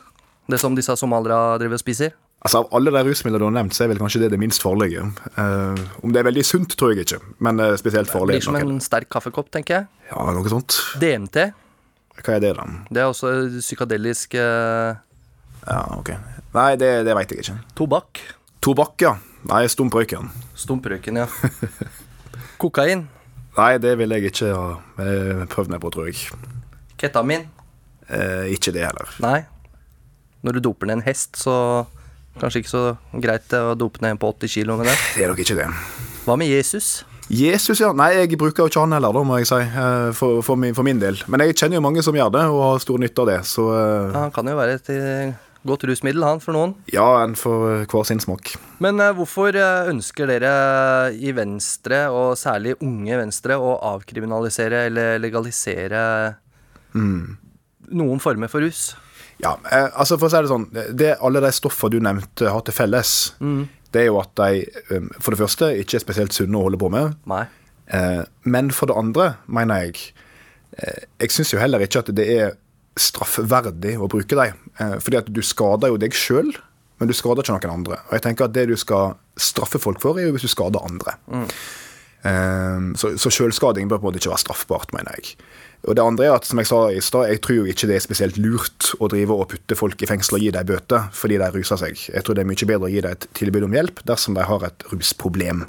Det 0.48 0.60
som 0.62 0.76
disse 0.78 0.94
somaliere 1.00 1.58
driver 1.60 1.76
og 1.76 1.82
spiser. 1.82 2.12
Altså, 2.46 2.62
Av 2.62 2.70
alle 2.78 2.92
de 2.94 3.02
rusmidlene 3.10 3.42
du 3.42 3.46
har 3.50 3.54
nevnt, 3.56 3.74
så 3.76 3.84
er 3.84 3.90
vel 3.92 4.00
kanskje 4.00 4.22
det 4.24 4.30
det 4.34 4.40
minst 4.40 4.64
farlige. 4.64 5.02
Eh, 5.36 5.82
om 6.06 6.14
det 6.14 6.22
er 6.22 6.28
veldig 6.30 6.44
sunt, 6.48 6.76
tror 6.80 6.94
jeg 6.94 7.04
ikke, 7.08 7.20
men 7.44 7.60
eh, 7.60 7.74
spesielt 7.82 8.10
farlig. 8.14 8.38
Blir 8.38 8.46
som 8.46 8.56
det 8.56 8.62
nok 8.64 8.76
en 8.78 8.84
sterk 8.86 9.10
kaffekopp, 9.14 9.50
tenker 9.54 9.76
jeg. 9.82 9.90
Ja, 10.12 10.24
noe 10.38 10.54
sånt. 10.54 10.78
DMT. 11.02 11.50
Hva 12.22 12.36
er 12.38 12.44
det, 12.46 12.54
da? 12.58 12.66
Det 12.94 13.02
er 13.04 13.10
også 13.12 13.34
psykadelisk 13.60 14.38
eh, 14.40 14.94
Ja, 15.68 15.82
ok. 15.98 16.14
Nei, 16.56 16.70
det, 16.82 16.92
det 17.08 17.14
veit 17.18 17.34
jeg 17.34 17.44
ikke. 17.46 17.58
tobakk. 17.82 18.22
Tobakk, 18.62 19.02
ja. 19.02 19.16
Nei, 19.50 19.64
stumprøyken. 19.72 20.30
Stumprøyken, 20.60 21.18
ja. 21.24 21.28
Kokain. 22.62 23.08
Nei, 23.58 23.72
det 23.82 23.96
vil 24.00 24.14
jeg 24.16 24.30
ikke 24.32 24.52
ha 24.54 25.08
prøvd 25.52 25.74
meg 25.74 25.82
på, 25.84 25.90
tror 25.94 26.12
jeg. 26.12 26.30
Ketamin. 27.02 27.48
Eh, 28.12 28.52
ikke 28.54 28.74
det 28.76 28.86
heller. 28.86 29.10
Nei. 29.24 29.40
Når 30.46 30.58
du 30.60 30.64
doper 30.70 30.90
ned 30.90 31.00
en 31.00 31.06
hest, 31.08 31.36
så 31.42 31.56
kanskje 32.42 32.62
ikke 32.64 32.72
så 32.72 32.84
greit 33.22 33.54
å 33.58 33.74
dope 33.78 34.02
ned 34.04 34.16
en 34.16 34.22
på 34.22 34.30
80 34.38 34.54
kilo 34.60 34.78
med 34.80 34.88
det. 34.92 34.98
Det 35.18 35.26
er 35.26 35.34
nok 35.34 35.42
ikke 35.44 35.58
det. 35.58 35.68
Hva 36.28 36.38
med 36.38 36.52
Jesus? 36.54 37.02
Jesus, 37.32 37.80
ja. 37.82 37.90
Nei, 37.96 38.12
jeg 38.20 38.38
bruker 38.40 38.66
jo 38.66 38.70
ikke 38.72 38.82
han 38.86 38.94
heller, 38.96 39.14
da, 39.16 39.22
må 39.26 39.38
jeg 39.42 39.50
si. 39.50 39.58
eh, 39.66 40.10
For, 40.18 40.42
for, 40.46 40.60
min, 40.60 40.76
for 40.78 40.86
min 40.88 41.02
del. 41.02 41.18
Men 41.32 41.44
jeg 41.48 41.58
kjenner 41.58 41.80
jo 41.80 41.86
mange 41.90 42.04
som 42.06 42.16
gjør 42.18 42.30
det, 42.38 42.46
og 42.54 42.62
har 42.68 42.82
stor 42.84 43.02
nytte 43.02 43.24
av 43.26 43.32
det. 43.34 43.40
Så 43.50 43.68
eh, 43.74 44.12
Ja, 44.14 44.20
han 44.28 44.34
kan 44.36 44.52
jo 44.54 44.58
være 44.60 44.78
eh, 44.94 45.34
godt 45.68 45.84
rusmiddel, 45.90 46.24
han, 46.26 46.42
for 46.44 46.56
noen. 46.58 46.76
ja, 46.92 47.06
en 47.24 47.36
for 47.40 47.68
eh, 47.70 47.84
hver 47.90 48.08
sin 48.08 48.22
smak. 48.24 48.56
Men 48.82 49.00
eh, 49.04 49.14
hvorfor 49.18 49.54
eh, 49.54 49.90
ønsker 49.92 50.30
dere 50.32 50.54
i 51.14 51.34
Venstre, 51.38 52.06
og 52.10 52.34
særlig 52.40 52.78
unge 52.82 53.20
Venstre, 53.22 53.58
å 53.62 53.76
avkriminalisere 53.94 54.88
eller 54.90 55.22
legalisere 55.22 56.02
noen 56.94 58.20
former 58.24 58.52
for 58.52 58.64
rus? 58.66 58.92
Ja, 59.42 59.56
eh, 59.72 59.88
altså 59.94 60.18
for 60.18 60.28
å 60.28 60.34
si 60.34 60.42
det 60.44 60.52
sånn, 60.52 60.68
det 60.98 61.14
alle 61.22 61.42
de 61.44 61.52
stoffene 61.56 61.96
du 61.96 62.02
nevnte 62.04 62.52
har 62.52 62.66
til 62.68 62.76
felles, 62.78 63.14
det 63.92 64.04
er 64.04 64.10
jo 64.12 64.20
at 64.22 64.34
de 64.40 64.62
eh, 64.64 65.08
for 65.20 65.34
det 65.34 65.42
første 65.42 65.72
ikke 65.82 65.98
er 66.00 66.04
spesielt 66.06 66.36
sunne 66.36 66.60
å 66.60 66.68
holde 66.68 66.80
på 66.82 66.92
med. 66.94 67.18
Nei. 67.30 67.46
Eh, 67.92 68.22
men 68.48 68.70
for 68.76 68.92
det 68.92 68.98
andre, 69.00 69.34
mener 69.52 69.82
jeg 69.88 69.98
eh, 70.78 71.02
Jeg 71.20 71.34
syns 71.36 71.52
jo 71.52 71.60
heller 71.60 71.84
ikke 71.84 72.00
at 72.06 72.12
det 72.16 72.28
er 72.32 72.54
straffverdig 73.00 73.96
å 74.00 74.10
bruke 74.12 74.38
dem. 74.38 74.58
Eh, 74.80 74.98
fordi 75.04 75.22
at 75.22 75.32
du 75.32 75.42
skader 75.46 75.94
jo 75.94 76.00
deg 76.02 76.16
sjøl, 76.18 76.52
men 77.00 77.10
du 77.10 77.16
skader 77.18 77.46
ikke 77.46 77.58
noen 77.58 77.82
andre. 77.82 78.02
Og 78.10 78.18
jeg 78.18 78.26
tenker 78.28 78.48
at 78.48 78.56
det 78.58 78.68
du 78.70 78.76
skal 78.78 79.16
straffe 79.40 79.82
folk 79.82 80.02
for, 80.04 80.20
er 80.20 80.30
jo 80.30 80.36
hvis 80.36 80.46
du 80.46 80.52
skader 80.52 80.84
andre. 80.86 81.18
Mm. 81.32 81.48
så 83.02 83.16
så 83.18 83.32
sjølskading 83.34 83.88
bør 83.90 83.98
på 83.98 84.06
en 84.06 84.12
måte 84.12 84.20
ikke 84.22 84.30
være 84.30 84.44
straffbart, 84.44 84.92
mener 84.94 85.16
jeg. 85.18 85.32
Og 85.90 85.98
det 85.98 86.04
andre 86.04 86.28
er 86.28 86.36
at, 86.36 86.46
som 86.46 86.60
jeg 86.62 86.70
sa 86.70 86.82
i 86.94 87.02
stad, 87.02 87.32
jeg 87.32 87.42
tror 87.42 87.56
jo 87.58 87.72
ikke 87.72 87.88
det 87.90 87.96
er 87.98 88.04
spesielt 88.04 88.38
lurt 88.38 88.92
å 89.02 89.10
drive 89.10 89.34
og 89.34 89.48
putte 89.50 89.78
folk 89.78 90.04
i 90.04 90.10
fengsel 90.10 90.38
og 90.38 90.44
gi 90.44 90.52
dem 90.54 90.68
bøter 90.70 91.08
fordi 91.18 91.40
de 91.42 91.48
ruser 91.56 91.82
seg. 91.82 92.04
Jeg 92.12 92.26
tror 92.26 92.38
det 92.38 92.44
er 92.44 92.52
mye 92.52 92.70
bedre 92.70 92.86
å 92.86 92.92
gi 92.92 93.02
dem 93.02 93.16
et 93.18 93.26
tilbud 93.38 93.66
om 93.66 93.74
hjelp 93.80 94.04
dersom 94.06 94.38
de 94.38 94.46
har 94.46 94.68
et 94.70 94.86
rusproblem. 94.92 95.66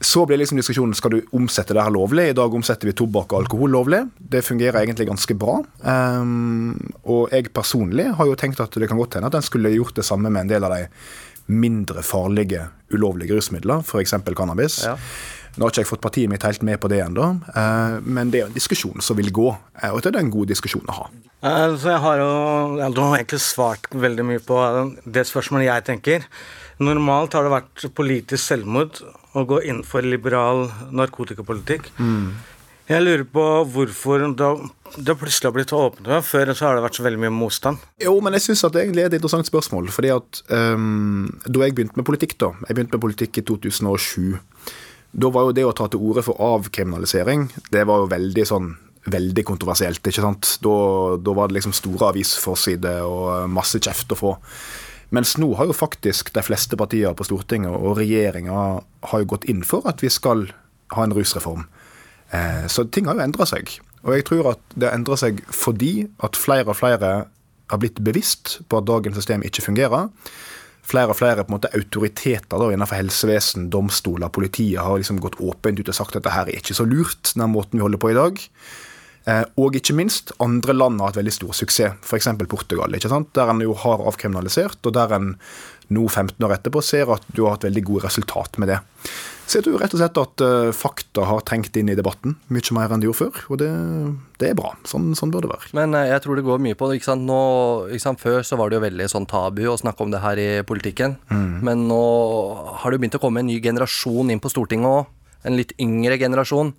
Så 0.00 0.22
blir 0.26 0.38
liksom 0.40 0.56
diskusjonen 0.56 0.94
skal 0.96 1.12
du 1.12 1.18
omsette 1.36 1.74
det 1.76 1.82
her 1.84 1.92
lovlig. 1.92 2.30
I 2.30 2.36
dag 2.36 2.54
omsetter 2.56 2.88
vi 2.88 2.94
tobakk 2.96 3.34
og 3.34 3.42
alkohol 3.42 3.74
lovlig. 3.74 3.98
Det 4.16 4.40
fungerer 4.46 4.80
egentlig 4.80 5.10
ganske 5.10 5.34
bra. 5.36 5.58
Um, 5.84 6.72
og 7.04 7.28
jeg 7.34 7.50
personlig 7.52 8.06
har 8.16 8.30
jo 8.30 8.38
tenkt 8.40 8.62
at 8.64 8.72
det 8.80 8.88
kan 8.88 8.96
godt 9.00 9.18
hende 9.18 9.28
at 9.28 9.36
en 9.36 9.44
skulle 9.44 9.74
gjort 9.74 9.98
det 10.00 10.06
samme 10.08 10.32
med 10.32 10.46
en 10.46 10.54
del 10.54 10.64
av 10.64 10.72
de 10.72 10.86
mindre 11.50 12.00
farlige 12.06 12.62
ulovlige 12.94 13.36
rusmidler, 13.36 13.84
f.eks. 13.84 14.14
cannabis. 14.36 14.80
Ja. 14.86 14.96
Nå 15.58 15.66
har 15.66 15.72
ikke 15.74 15.82
jeg 15.82 15.90
fått 15.90 16.04
partiet 16.04 16.30
mitt 16.30 16.44
helt 16.46 16.62
med 16.62 16.78
på 16.80 16.88
det 16.88 17.00
ennå, 17.02 17.26
eh, 17.50 17.96
men 18.06 18.30
det 18.30 18.40
er 18.40 18.46
en 18.48 18.54
diskusjon 18.54 19.02
som 19.02 19.18
vil 19.18 19.32
gå. 19.34 19.48
eh, 19.82 19.90
Og 19.90 20.00
det 20.00 20.14
er 20.14 20.20
en 20.22 20.30
god 20.30 20.46
diskusjon 20.48 20.86
å 20.88 20.96
ha. 21.00 21.08
Eh, 21.42 21.76
Så 21.76 21.90
jeg 21.90 22.00
har 22.00 22.16
jo 22.18 22.90
Du 22.94 23.00
har 23.00 23.18
egentlig 23.18 23.40
svart 23.40 23.90
veldig 23.90 24.24
mye 24.24 24.38
på 24.38 24.56
det 25.04 25.26
spørsmålet 25.26 25.66
jeg 25.66 25.84
tenker. 25.84 26.24
Normalt 26.78 27.32
har 27.34 27.42
det 27.42 27.52
vært 27.52 27.94
politisk 27.94 28.40
selvmord 28.46 29.02
å 29.36 29.44
gå 29.46 29.60
inn 29.70 29.84
for 29.86 30.06
liberal 30.06 30.68
narkotikapolitikk. 30.94 31.92
Jeg 32.90 33.04
lurer 33.04 33.22
på 33.30 33.42
hvorfor 33.70 34.24
det, 34.34 35.14
plutselig 35.14 35.46
har 35.46 35.54
blitt 35.54 35.72
åpnet. 35.76 36.26
Før 36.26 36.50
så 36.50 36.66
har 36.66 36.74
det 36.74 36.82
vært 36.82 36.98
så 36.98 37.04
veldig 37.06 37.20
mye 37.22 37.34
motstand. 37.36 37.78
Jo, 38.02 38.16
men 38.24 38.34
jeg 38.34 38.48
syns 38.48 38.64
det 38.66 38.82
egentlig 38.82 39.04
er 39.04 39.12
et 39.12 39.18
interessant 39.20 39.46
spørsmål. 39.46 39.92
fordi 39.94 40.10
at 40.10 40.42
um, 40.50 41.28
Da 41.46 41.62
jeg 41.62 41.76
begynte 41.76 42.00
med 42.00 42.08
politikk, 42.08 42.34
da 42.42 42.50
Jeg 42.66 42.74
begynte 42.74 42.98
med 42.98 43.04
politikk 43.06 43.38
i 43.38 43.46
2007. 43.46 44.40
Da 45.22 45.30
var 45.30 45.46
jo 45.46 45.54
det 45.54 45.66
å 45.66 45.74
ta 45.74 45.86
til 45.90 46.02
orde 46.02 46.26
for 46.26 46.38
avkriminalisering, 46.38 47.48
det 47.70 47.86
var 47.86 48.02
jo 48.02 48.14
veldig 48.14 48.46
sånn 48.46 48.70
Veldig 49.10 49.46
kontroversielt, 49.48 50.04
ikke 50.04 50.20
sant. 50.20 50.58
Da, 50.60 50.72
da 51.24 51.32
var 51.32 51.48
det 51.48 51.56
liksom 51.56 51.72
store 51.72 52.10
avisforsider 52.10 53.00
og 53.08 53.46
masse 53.48 53.80
kjeft 53.80 54.12
å 54.12 54.18
få. 54.18 54.32
Mens 55.10 55.34
nå 55.42 55.48
har 55.58 55.66
jo 55.66 55.74
faktisk 55.74 56.30
de 56.36 56.42
fleste 56.46 56.78
partier 56.78 57.14
på 57.18 57.26
Stortinget 57.26 57.74
og 57.74 57.98
regjeringa 57.98 58.60
har 59.10 59.22
jo 59.22 59.30
gått 59.32 59.48
inn 59.50 59.64
for 59.66 59.86
at 59.90 60.02
vi 60.04 60.10
skal 60.12 60.46
ha 60.94 61.06
en 61.06 61.14
rusreform. 61.14 61.66
Eh, 62.30 62.66
Så 62.70 62.86
ting 62.90 63.06
har 63.06 63.18
jo 63.18 63.26
endra 63.26 63.46
seg. 63.46 63.80
Og 64.06 64.14
jeg 64.14 64.24
tror 64.28 64.52
at 64.54 64.62
det 64.76 64.88
har 64.88 64.96
endra 64.96 65.18
seg 65.18 65.42
fordi 65.50 66.08
at 66.22 66.38
flere 66.38 66.70
og 66.70 66.78
flere 66.78 67.10
har 67.70 67.78
blitt 67.78 68.00
bevisst 68.02 68.60
på 68.68 68.78
at 68.80 68.86
dagens 68.88 69.18
system 69.18 69.42
ikke 69.46 69.66
fungerer. 69.66 70.08
Flere 70.90 71.12
og 71.12 71.18
flere 71.18 71.44
på 71.44 71.52
en 71.52 71.58
måte 71.58 71.70
autoriteter 71.76 72.58
da, 72.58 72.70
innenfor 72.72 72.98
helsevesen, 72.98 73.68
domstoler, 73.70 74.30
politiet 74.32 74.80
har 74.82 74.96
liksom 74.98 75.20
gått 75.22 75.38
åpent 75.38 75.78
ut 75.78 75.90
og 75.90 75.94
sagt 75.94 76.16
at 76.16 76.24
dette 76.24 76.34
er 76.34 76.54
ikke 76.56 76.74
så 76.74 76.86
lurt, 76.88 77.34
den 77.36 77.52
måten 77.52 77.78
vi 77.78 77.84
holder 77.84 78.00
på 78.00 78.10
i 78.10 78.16
dag. 78.16 78.40
Eh, 79.28 79.42
og 79.60 79.76
ikke 79.76 79.96
minst, 79.96 80.32
andre 80.40 80.74
land 80.76 81.00
har 81.00 81.12
hatt 81.12 81.20
veldig 81.20 81.34
stor 81.34 81.56
suksess, 81.56 81.98
f.eks. 82.06 82.30
Portugal, 82.48 82.94
ikke 82.96 83.10
sant? 83.12 83.32
der 83.36 83.52
en 83.52 83.60
jo 83.64 83.74
har 83.76 84.00
avkriminalisert, 84.08 84.80
og 84.86 84.96
der 84.96 85.12
en 85.16 85.34
nå 85.90 86.06
15 86.06 86.38
år 86.46 86.54
etterpå 86.54 86.82
ser 86.86 87.10
at 87.12 87.26
du 87.34 87.44
har 87.44 87.56
hatt 87.56 87.66
veldig 87.66 87.82
gode 87.88 88.06
resultat 88.06 88.56
med 88.62 88.70
det. 88.70 88.78
Så 89.50 89.58
jeg 89.58 89.66
tror 89.66 89.80
rett 89.82 89.94
og 89.96 89.98
slett 89.98 90.18
at 90.20 90.42
eh, 90.46 90.68
fakta 90.76 91.24
har 91.26 91.40
trengt 91.42 91.74
inn 91.74 91.88
i 91.90 91.96
debatten 91.98 92.36
mye 92.54 92.74
mer 92.76 92.92
enn 92.94 93.02
de 93.02 93.08
gjorde 93.08 93.18
før, 93.24 93.40
og 93.50 93.58
det, 93.58 93.70
det 94.38 94.52
er 94.52 94.58
bra. 94.58 94.70
Sånn, 94.86 95.08
sånn 95.18 95.32
bør 95.34 95.42
det 95.42 95.50
være. 95.50 95.72
Men 95.74 95.96
eh, 95.98 96.06
jeg 96.12 96.22
tror 96.22 96.38
det 96.38 96.44
går 96.46 96.62
mye 96.62 96.78
på 96.78 96.86
det. 96.86 97.00
Ikke 97.00 97.10
sant? 97.10 97.26
Nå, 97.26 97.40
ikke 97.90 98.04
sant? 98.04 98.22
Før 98.22 98.46
så 98.46 98.58
var 98.60 98.70
det 98.70 98.78
jo 98.78 98.84
veldig 98.86 99.08
sånn 99.10 99.26
tabu 99.30 99.64
å 99.66 99.78
snakke 99.80 100.06
om 100.06 100.14
det 100.14 100.22
her 100.22 100.38
i 100.38 100.48
politikken. 100.66 101.18
Men 101.66 101.88
nå 101.90 102.04
har 102.78 102.86
det 102.88 103.00
jo 103.00 103.02
begynt 103.02 103.18
å 103.18 103.22
komme 103.24 103.42
en 103.42 103.50
ny 103.50 103.58
generasjon 103.64 104.30
inn 104.30 104.42
på 104.42 104.52
Stortinget 104.54 105.02
òg. 105.02 105.10
En 105.50 105.58
litt 105.58 105.74
yngre 105.82 106.20
generasjon. 106.20 106.70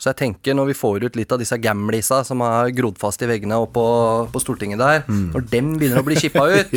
Så 0.00 0.08
jeg 0.08 0.16
tenker 0.16 0.56
når 0.56 0.70
vi 0.70 0.78
får 0.78 1.04
ut 1.04 1.18
litt 1.18 1.32
av 1.34 1.42
disse 1.42 1.58
gamlisa 1.60 2.22
som 2.24 2.40
har 2.40 2.72
grodd 2.72 2.96
fast 3.00 3.20
i 3.20 3.28
veggene 3.28 3.58
oppe 3.60 3.76
på, 3.76 3.84
på 4.32 4.40
Stortinget 4.40 4.80
der, 4.80 5.04
når 5.06 5.44
dem 5.52 5.74
begynner 5.76 6.00
å 6.00 6.06
bli 6.06 6.16
kippa 6.16 6.46
ut, 6.56 6.72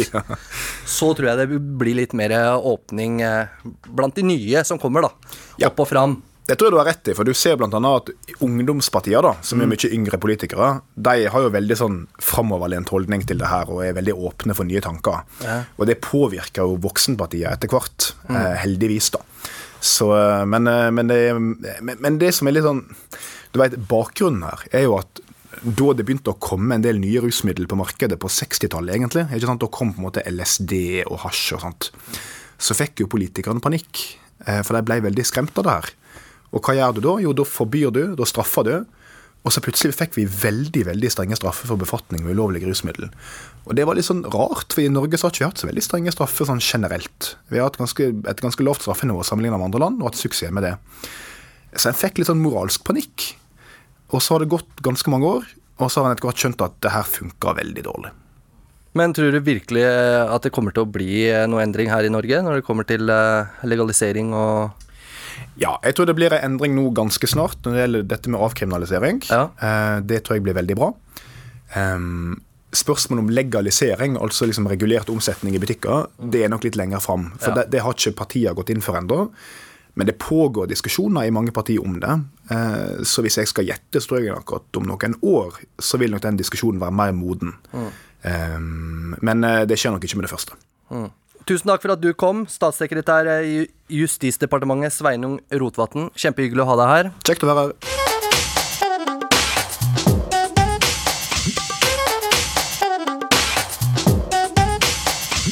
så 0.84 1.14
tror 1.16 1.32
jeg 1.32 1.40
det 1.40 1.62
blir 1.80 1.96
litt 2.02 2.16
mer 2.20 2.36
åpning 2.60 3.22
eh, 3.24 3.64
blant 3.88 4.20
de 4.20 4.28
nye 4.28 4.66
som 4.68 4.82
kommer, 4.82 5.08
da. 5.08 5.40
Ja. 5.56 5.72
Opp 5.72 5.86
og 5.86 5.92
fram. 5.94 6.20
Det 6.44 6.58
tror 6.60 6.68
jeg 6.68 6.76
du 6.76 6.80
har 6.82 6.90
rett 6.92 7.08
i, 7.08 7.14
for 7.16 7.24
du 7.24 7.32
ser 7.38 7.56
bl.a. 7.56 7.70
at 7.80 8.10
ungdomspartier, 8.44 9.24
da, 9.24 9.38
som 9.48 9.64
er 9.64 9.70
mye 9.72 9.92
yngre 9.96 10.20
politikere, 10.20 10.74
de 10.92 11.28
har 11.32 11.46
jo 11.46 11.52
veldig 11.54 11.78
sånn 11.80 12.00
framoverlent 12.20 12.92
holdning 12.92 13.24
til 13.24 13.40
det 13.40 13.48
her 13.48 13.72
og 13.72 13.86
er 13.86 13.96
veldig 13.96 14.18
åpne 14.20 14.58
for 14.58 14.68
nye 14.68 14.84
tanker. 14.84 15.24
Og 15.80 15.88
det 15.88 16.02
påvirker 16.04 16.68
jo 16.68 16.76
voksenpartier 16.84 17.56
etter 17.56 17.72
hvert, 17.72 18.12
mm. 18.28 18.42
heldigvis, 18.66 19.14
da. 19.16 19.24
Så, 19.84 20.08
eh, 20.16 20.46
men, 20.48 20.68
eh, 20.68 20.90
men, 20.96 21.12
det, 21.12 21.20
men, 21.84 22.18
det 22.20 22.32
som 22.36 22.48
er 22.48 22.56
litt 22.56 22.64
sånn 22.64 22.86
Du 23.52 23.60
vet, 23.60 23.76
bakgrunnen 23.90 24.46
her 24.48 24.64
er 24.72 24.86
jo 24.88 24.98
at 25.02 25.20
da 25.64 25.92
det 25.94 26.06
begynte 26.08 26.32
å 26.32 26.40
komme 26.42 26.76
en 26.76 26.84
del 26.84 26.98
nye 26.98 27.22
rusmidler 27.22 27.68
på 27.70 27.78
markedet 27.78 28.18
på 28.20 28.32
60-tallet, 28.32 28.96
egentlig, 28.96 29.28
ikke 29.30 29.48
sant? 29.52 29.62
da 29.62 29.70
kom 29.72 29.92
på 29.94 30.02
en 30.02 30.08
måte 30.08 30.24
LSD 30.26 30.74
og 31.04 31.20
hasj 31.22 31.44
og 31.56 31.62
sånt, 31.62 31.90
så 32.58 32.76
fikk 32.76 33.04
jo 33.04 33.10
politikerne 33.12 33.62
panikk, 33.64 34.02
eh, 34.48 34.64
for 34.66 34.74
de 34.76 34.82
ble 34.88 34.98
veldig 35.06 35.26
skremt 35.30 35.62
av 35.62 35.68
det 35.68 35.76
her. 35.78 35.92
Og 36.58 36.66
hva 36.66 36.76
gjør 36.80 36.98
du 36.98 37.02
da? 37.06 37.14
Jo, 37.28 37.36
da 37.38 37.46
forbyr 37.46 37.94
du, 37.94 38.02
da 38.18 38.28
straffer 38.28 38.66
du. 38.66 38.74
Og 39.44 39.52
så 39.52 39.60
plutselig 39.64 39.96
fikk 39.98 40.16
vi 40.16 40.24
veldig 40.24 40.86
veldig 40.88 41.10
strenge 41.12 41.36
straffer 41.36 41.68
for 41.68 41.80
befatning 41.80 42.24
med 42.24 42.38
ulovlige 42.38 42.70
rusmiddel. 42.70 43.10
Og 43.68 43.76
det 43.76 43.84
var 43.88 43.98
litt 43.98 44.08
sånn 44.08 44.24
rart, 44.32 44.72
for 44.72 44.84
i 44.84 44.92
Norge 44.92 45.20
så 45.20 45.28
har 45.28 45.36
ikke 45.36 45.44
vi 45.44 45.50
hatt 45.50 45.64
så 45.64 45.70
veldig 45.70 45.84
strenge 45.84 46.14
straffer 46.16 46.48
sånn 46.48 46.64
generelt. 46.64 47.34
Vi 47.52 47.60
har 47.60 47.68
hatt 47.68 47.80
ganske, 47.82 48.08
et 48.32 48.44
ganske 48.44 48.64
lavt 48.64 48.86
straffenivå 48.86 49.26
sammenlignet 49.28 49.60
med 49.60 49.68
andre 49.68 49.84
land, 49.84 50.00
og 50.00 50.12
hatt 50.12 50.22
suksess 50.22 50.54
med 50.56 50.64
det. 50.68 50.78
Så 51.76 51.92
en 51.92 52.00
fikk 52.00 52.22
litt 52.22 52.32
sånn 52.32 52.44
moralsk 52.44 52.86
panikk. 52.88 53.34
Og 54.14 54.24
så 54.24 54.36
har 54.36 54.44
det 54.44 54.52
gått 54.54 54.84
ganske 54.86 55.12
mange 55.12 55.28
år, 55.40 55.48
og 55.82 55.92
så 55.92 56.02
har 56.02 56.12
en 56.12 56.16
etter 56.16 56.30
hvert 56.30 56.44
skjønt 56.44 56.64
at 56.64 56.80
det 56.86 56.94
her 56.94 57.08
funka 57.08 57.58
veldig 57.60 57.84
dårlig. 57.90 58.14
Men 58.94 59.14
tror 59.18 59.34
du 59.34 59.40
virkelig 59.42 59.84
at 59.90 60.46
det 60.46 60.54
kommer 60.54 60.74
til 60.74 60.86
å 60.86 60.92
bli 60.94 61.26
noe 61.50 61.64
endring 61.66 61.90
her 61.90 62.06
i 62.06 62.14
Norge 62.14 62.44
når 62.46 62.60
det 62.60 62.66
kommer 62.68 62.86
til 62.86 63.10
eh, 63.10 63.50
legalisering 63.66 64.30
og 64.38 64.83
Ja, 65.58 65.78
jeg 65.84 65.96
tror 65.96 66.06
det 66.10 66.16
blir 66.16 66.34
en 66.34 66.44
endring 66.52 66.76
nå 66.76 66.90
ganske 66.94 67.28
snart 67.30 67.58
når 67.64 67.72
det 67.76 67.82
gjelder 67.84 68.04
dette 68.14 68.30
med 68.34 68.42
avkriminalisering. 68.42 69.22
Ja. 69.30 69.50
Eh, 69.62 70.00
Det 70.02 70.24
tror 70.24 70.36
jeg 70.38 70.44
blir 70.44 70.54
veldig 70.58 70.76
bra. 70.76 70.92
Spørsmålet 72.74 73.22
om 73.22 73.30
legalisering, 73.30 74.16
altså 74.18 74.48
liksom 74.50 74.66
regulert 74.68 75.10
omsetning 75.14 75.54
i 75.56 75.60
butikker, 75.62 76.08
det 76.32 76.42
er 76.44 76.50
nok 76.50 76.64
litt 76.66 76.76
lenger 76.80 77.00
fram. 77.06 77.28
For 77.38 77.50
Ja. 77.52 77.56
det, 77.62 77.70
det 77.72 77.82
har 77.86 77.94
ikke 77.94 78.16
partiene 78.18 78.56
gått 78.56 78.70
inn 78.74 78.82
for 78.82 78.98
ennå. 78.98 79.30
Men 79.96 80.08
det 80.08 80.18
pågår 80.18 80.66
diskusjoner 80.68 81.28
i 81.28 81.30
mange 81.30 81.52
partier 81.54 81.84
om 81.86 82.00
det. 82.00 82.16
Eh, 82.50 83.04
Så 83.04 83.22
hvis 83.22 83.36
jeg 83.38 83.48
skal 83.48 83.66
gjette, 83.66 84.02
så 84.02 84.08
tror 84.08 84.24
jeg 84.24 84.34
nok 84.34 84.54
at 84.56 84.78
om 84.78 84.84
noen 84.90 85.14
år 85.22 85.54
så 85.80 86.00
vil 86.00 86.10
nok 86.12 86.22
den 86.22 86.38
diskusjonen 86.38 86.80
være 86.82 86.92
mer 86.92 87.12
moden. 87.14 87.54
Mm. 87.72 89.16
Men 89.22 89.44
eh, 89.44 89.66
det 89.66 89.78
skjer 89.78 89.92
nok 89.94 90.04
ikke 90.04 90.18
med 90.18 90.26
det 90.30 90.32
første. 90.34 90.54
Tusen 91.44 91.68
takk 91.68 91.82
for 91.84 91.92
at 91.92 92.00
du 92.00 92.14
kom, 92.16 92.46
statssekretær 92.48 93.28
i 93.44 93.66
Justisdepartementet 93.92 94.96
Sveinung 94.96 95.42
Rotevatn. 95.52 96.08
Kjempehyggelig 96.16 96.64
å 96.64 96.70
ha 96.70 96.78
deg 96.80 96.92
her. 96.94 97.12
Kjekt 97.28 97.44
å 97.44 97.50
være 97.52 97.66
her. 97.66 97.74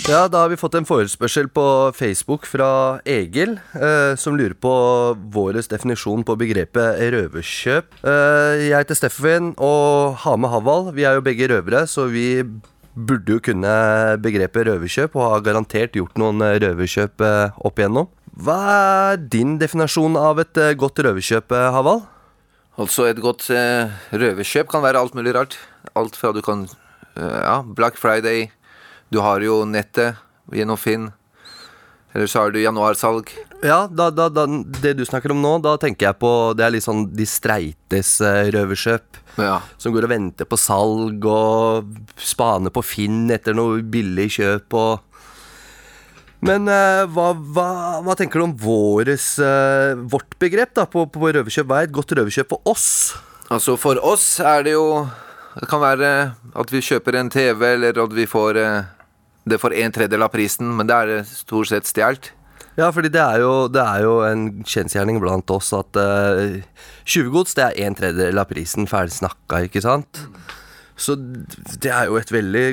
Ja, 0.07 0.25
da 0.31 0.45
har 0.45 0.49
vi 0.51 0.59
fått 0.59 0.79
en 0.79 0.87
forespørsel 0.87 1.51
på 1.51 1.65
Facebook 1.95 2.47
fra 2.47 2.99
Egil, 3.07 3.57
eh, 3.75 4.15
som 4.19 4.35
lurer 4.35 4.55
på 4.55 4.73
vår 5.31 5.59
definisjon 5.71 6.23
på 6.27 6.35
begrepet 6.39 6.99
røverkjøp. 7.13 7.99
Eh, 8.03 8.67
jeg 8.71 8.79
heter 8.79 8.95
Steffen 8.95 9.53
og 9.59 10.19
har 10.23 10.39
med 10.39 10.51
Haval. 10.51 10.91
Vi 10.95 11.03
er 11.07 11.19
jo 11.19 11.23
begge 11.23 11.51
røvere, 11.51 11.83
så 11.87 12.07
vi 12.11 12.43
burde 12.95 13.37
jo 13.37 13.41
kunne 13.43 13.73
begrepet 14.23 14.67
røverkjøp, 14.67 15.15
og 15.15 15.35
har 15.35 15.45
garantert 15.45 15.95
gjort 15.95 16.17
noen 16.19 16.43
eh, 16.45 16.57
røverkjøp 16.63 17.23
eh, 17.25 17.59
opp 17.67 17.79
igjennom. 17.79 18.09
Hva 18.41 18.57
er 18.71 19.21
din 19.31 19.57
definasjon 19.61 20.17
av 20.19 20.41
et 20.43 20.59
eh, 20.59 20.73
godt 20.79 21.01
røverkjøp, 21.05 21.55
Haval? 21.75 22.03
Altså, 22.81 23.07
et 23.09 23.19
godt 23.21 23.49
røverkjøp 23.51 24.71
kan 24.71 24.83
være 24.83 25.01
alt 25.01 25.15
mulig 25.17 25.35
rart. 25.35 25.57
Alt 25.97 26.15
fra 26.17 26.31
du 26.35 26.41
kan 26.45 26.67
Ja, 27.19 27.59
Black 27.61 27.97
Friday. 27.99 28.47
Du 29.11 29.19
har 29.19 29.43
jo 29.43 29.65
nettet 29.67 30.15
gjennom 30.55 30.79
Finn. 30.79 31.09
Eller 32.13 32.27
så 32.27 32.43
har 32.43 32.51
du 32.51 32.59
januarsalg. 32.59 33.29
Ja, 33.63 33.85
da, 33.87 34.09
da, 34.11 34.27
da, 34.33 34.45
det 34.81 34.95
du 34.99 35.05
snakker 35.07 35.31
om 35.31 35.41
nå, 35.43 35.53
da 35.63 35.77
tenker 35.79 36.09
jeg 36.09 36.17
på 36.19 36.31
Det 36.57 36.65
er 36.65 36.73
litt 36.73 36.85
sånn 36.85 37.05
de 37.15 37.27
streites 37.29 38.17
eh, 38.25 38.49
røverkjøp. 38.51 39.19
Ja. 39.39 39.61
Som 39.79 39.95
går 39.95 40.07
og 40.07 40.11
venter 40.11 40.49
på 40.49 40.59
salg 40.59 41.23
og 41.29 41.93
spaner 42.19 42.73
på 42.73 42.83
Finn 42.83 43.31
etter 43.31 43.55
noe 43.55 43.79
billig 43.79 44.27
kjøp 44.39 44.75
og 44.75 45.07
Men 46.43 46.67
eh, 46.73 47.05
hva, 47.13 47.31
hva, 47.37 47.67
hva 48.03 48.17
tenker 48.17 48.41
du 48.41 48.49
om 48.49 48.55
våres, 48.57 49.35
eh, 49.39 49.93
vårt 50.11 50.35
begrep 50.41 50.73
da 50.75 50.87
på, 50.89 51.05
på 51.13 51.27
røverkjøp? 51.29 51.69
Hva 51.69 51.83
er 51.83 51.89
et 51.91 51.95
godt 51.95 52.15
røverkjøp 52.17 52.55
for 52.55 52.73
oss? 52.73 52.87
Altså, 53.51 53.77
for 53.79 53.99
oss 54.03 54.39
er 54.39 54.63
det 54.63 54.73
jo 54.77 55.03
Det 55.59 55.67
kan 55.67 55.81
være 55.83 56.09
at 56.55 56.69
vi 56.71 56.79
kjøper 56.79 57.17
en 57.19 57.29
TV, 57.29 57.73
eller 57.75 57.97
at 57.99 58.13
vi 58.15 58.25
får 58.27 58.59
eh, 58.59 58.91
det 59.51 59.59
for 59.61 59.75
en 59.75 59.93
tredjedel 59.93 60.25
av 60.25 60.31
prisen, 60.33 60.71
men 60.77 60.89
det 60.89 60.97
er 60.97 61.25
stort 61.27 61.71
sett 61.71 61.89
stjålet. 61.89 62.31
Ja, 62.79 62.87
fordi 62.95 63.11
det 63.11 63.19
er 63.19 63.41
jo, 63.43 63.67
det 63.67 63.83
er 63.83 64.05
jo 64.05 64.13
en 64.23 64.45
kjensgjerning 64.63 65.19
blant 65.21 65.51
oss 65.51 65.73
at 65.75 65.97
uh, 65.99 66.61
tjuvgods 67.03 67.57
det 67.57 67.65
er 67.67 67.85
en 67.85 67.97
tredjedel 67.99 68.39
av 68.39 68.47
prisen 68.49 68.87
ferdig 68.87 69.17
snakka, 69.17 69.65
ikke 69.67 69.83
sant? 69.83 70.23
Så 71.01 71.15
det 71.17 71.89
er 71.89 72.09
jo 72.11 72.17
et 72.19 72.29
veldig 72.29 72.65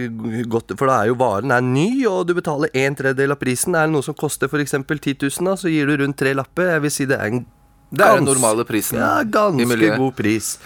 godt 0.52 0.74
For 0.76 0.90
da 0.90 0.98
er 1.00 1.08
jo 1.08 1.18
varen 1.20 1.54
er 1.54 1.64
ny, 1.64 2.04
og 2.10 2.26
du 2.28 2.34
betaler 2.36 2.72
en 2.76 2.96
tredjedel 2.98 3.32
av 3.32 3.40
prisen. 3.40 3.76
Er 3.78 3.88
det 3.88 3.94
noe 3.94 4.04
som 4.04 4.16
koster 4.18 4.50
f.eks. 4.50 4.74
10 4.74 5.14
000, 5.22 5.48
da, 5.48 5.54
så 5.56 5.72
gir 5.72 5.88
du 5.88 5.96
rundt 6.02 6.18
tre 6.20 6.34
lapper. 6.36 6.74
Jeg 6.74 6.84
vil 6.84 6.92
si 6.92 7.06
det 7.08 7.16
er 7.16 7.32
en 7.32 7.46
Det 7.88 8.04
er 8.04 8.20
den 8.20 8.28
normale 8.28 8.66
prisen 8.68 9.00
Ja, 9.00 9.22
ganske 9.24 9.94
god 9.96 10.12
pris. 10.18 10.58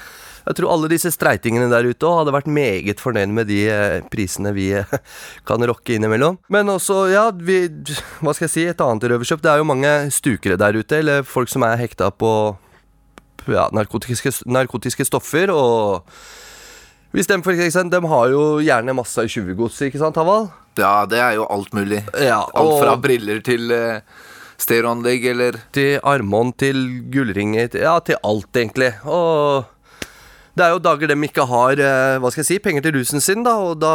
Jeg 0.47 0.59
tror 0.59 0.73
alle 0.75 0.91
disse 0.91 1.13
streitingene 1.15 1.69
der 1.71 1.87
ute 1.87 2.09
òg 2.09 2.23
hadde 2.23 2.35
vært 2.35 2.51
meget 2.51 3.03
fornøyd 3.03 3.35
med 3.35 3.51
de 3.51 3.61
eh, 3.71 4.01
prisene 4.13 4.55
vi 4.57 4.71
eh, 4.79 4.97
kan 5.49 5.63
rocke 5.69 5.97
innimellom. 5.97 6.41
Men 6.53 6.73
også, 6.73 7.05
ja, 7.13 7.29
vi 7.33 7.65
Hva 8.21 8.35
skal 8.35 8.49
jeg 8.49 8.55
si, 8.55 8.67
et 8.71 8.83
annet 8.83 9.09
røverkjøp. 9.13 9.43
Det 9.43 9.53
er 9.53 9.63
jo 9.63 9.71
mange 9.71 9.93
stukere 10.15 10.59
der 10.61 10.79
ute, 10.79 11.01
eller 11.03 11.27
folk 11.27 11.51
som 11.53 11.67
er 11.67 11.79
hekta 11.81 12.11
på 12.11 12.33
ja, 13.51 13.67
narkotiske, 13.75 14.31
narkotiske 14.47 15.07
stoffer, 15.09 15.51
og 15.51 16.07
hvis 17.13 17.29
de, 17.29 17.37
for 17.45 17.53
eksempel, 17.53 17.93
de 17.93 18.09
har 18.09 18.29
jo 18.33 18.45
gjerne 18.65 18.95
masse 18.97 19.25
tjuvgods, 19.35 19.81
ikke 19.85 20.01
sant, 20.01 20.17
Haval? 20.17 20.47
Ja, 20.81 21.03
det 21.05 21.19
er 21.21 21.35
jo 21.37 21.49
alt 21.53 21.75
mulig. 21.77 22.01
Ja, 22.17 22.41
Alt 22.57 22.79
fra 22.81 22.95
briller 22.97 23.43
til 23.45 23.69
uh, 23.69 24.01
stereoanlegg, 24.57 25.27
eller 25.35 25.59
Til 25.77 25.99
armbånd, 26.09 26.57
til 26.63 26.81
gullringer, 27.13 27.69
ja, 27.77 27.99
til 28.01 28.17
alt, 28.25 28.49
egentlig. 28.57 28.95
Og 29.05 29.69
det 30.53 30.65
er 30.65 30.75
jo 30.75 30.83
dager 30.85 31.09
de 31.09 31.17
ikke 31.25 31.47
har 31.49 31.81
eh, 31.81 32.19
hva 32.21 32.31
skal 32.33 32.43
jeg 32.43 32.49
si, 32.51 32.59
penger 32.65 32.85
til 32.85 32.99
rusen 32.99 33.25
sin, 33.25 33.45
da, 33.47 33.55
og 33.71 33.79
da 33.81 33.95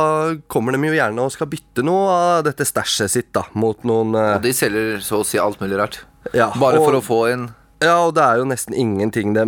kommer 0.49 0.73
de 0.73 0.89
jo 0.89 0.95
gjerne 0.97 1.25
og 1.27 1.33
skal 1.35 1.49
bytte 1.51 1.85
noe 1.85 2.07
av 2.13 2.47
dette 2.47 2.65
stæsjet 2.65 3.13
sitt 3.13 3.29
da, 3.35 3.45
mot 3.53 3.85
noen 3.85 4.17
eh, 4.17 4.33
Og 4.39 4.45
de 4.47 4.55
selger 4.57 4.97
så 5.05 5.21
å 5.21 5.27
si 5.27 5.37
alt 5.41 5.61
mulig 5.61 5.77
rart. 5.77 6.01
ja, 6.33 6.49
Bare 6.57 6.81
og, 6.81 6.87
for 6.89 6.97
å 6.97 7.03
få 7.05 7.19
en 7.33 7.45
Ja, 7.83 7.99
og 8.07 8.15
det 8.17 8.25
er 8.25 8.41
jo 8.41 8.49
nesten 8.49 8.73
ingenting 8.73 9.37
de 9.37 9.45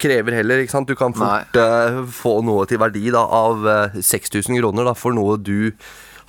krever 0.00 0.38
heller, 0.38 0.62
ikke 0.62 0.72
sant. 0.72 0.88
Du 0.88 0.96
kan 0.96 1.12
fort 1.12 1.56
uh, 1.60 2.00
få 2.08 2.38
noe 2.46 2.64
til 2.64 2.80
verdi 2.80 3.10
da, 3.12 3.20
av 3.20 3.66
uh, 3.68 3.98
6000 4.00 4.56
kroner 4.56 4.88
da, 4.88 4.94
for 4.96 5.12
noe 5.12 5.36
du 5.36 5.74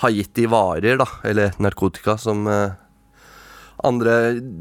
har 0.03 0.11
gitt 0.11 0.41
i 0.43 0.49
varer, 0.51 0.97
da, 0.99 1.07
eller 1.23 1.55
narkotika, 1.63 2.17
som 2.19 2.43
uh, 2.49 2.73
andre 3.87 4.17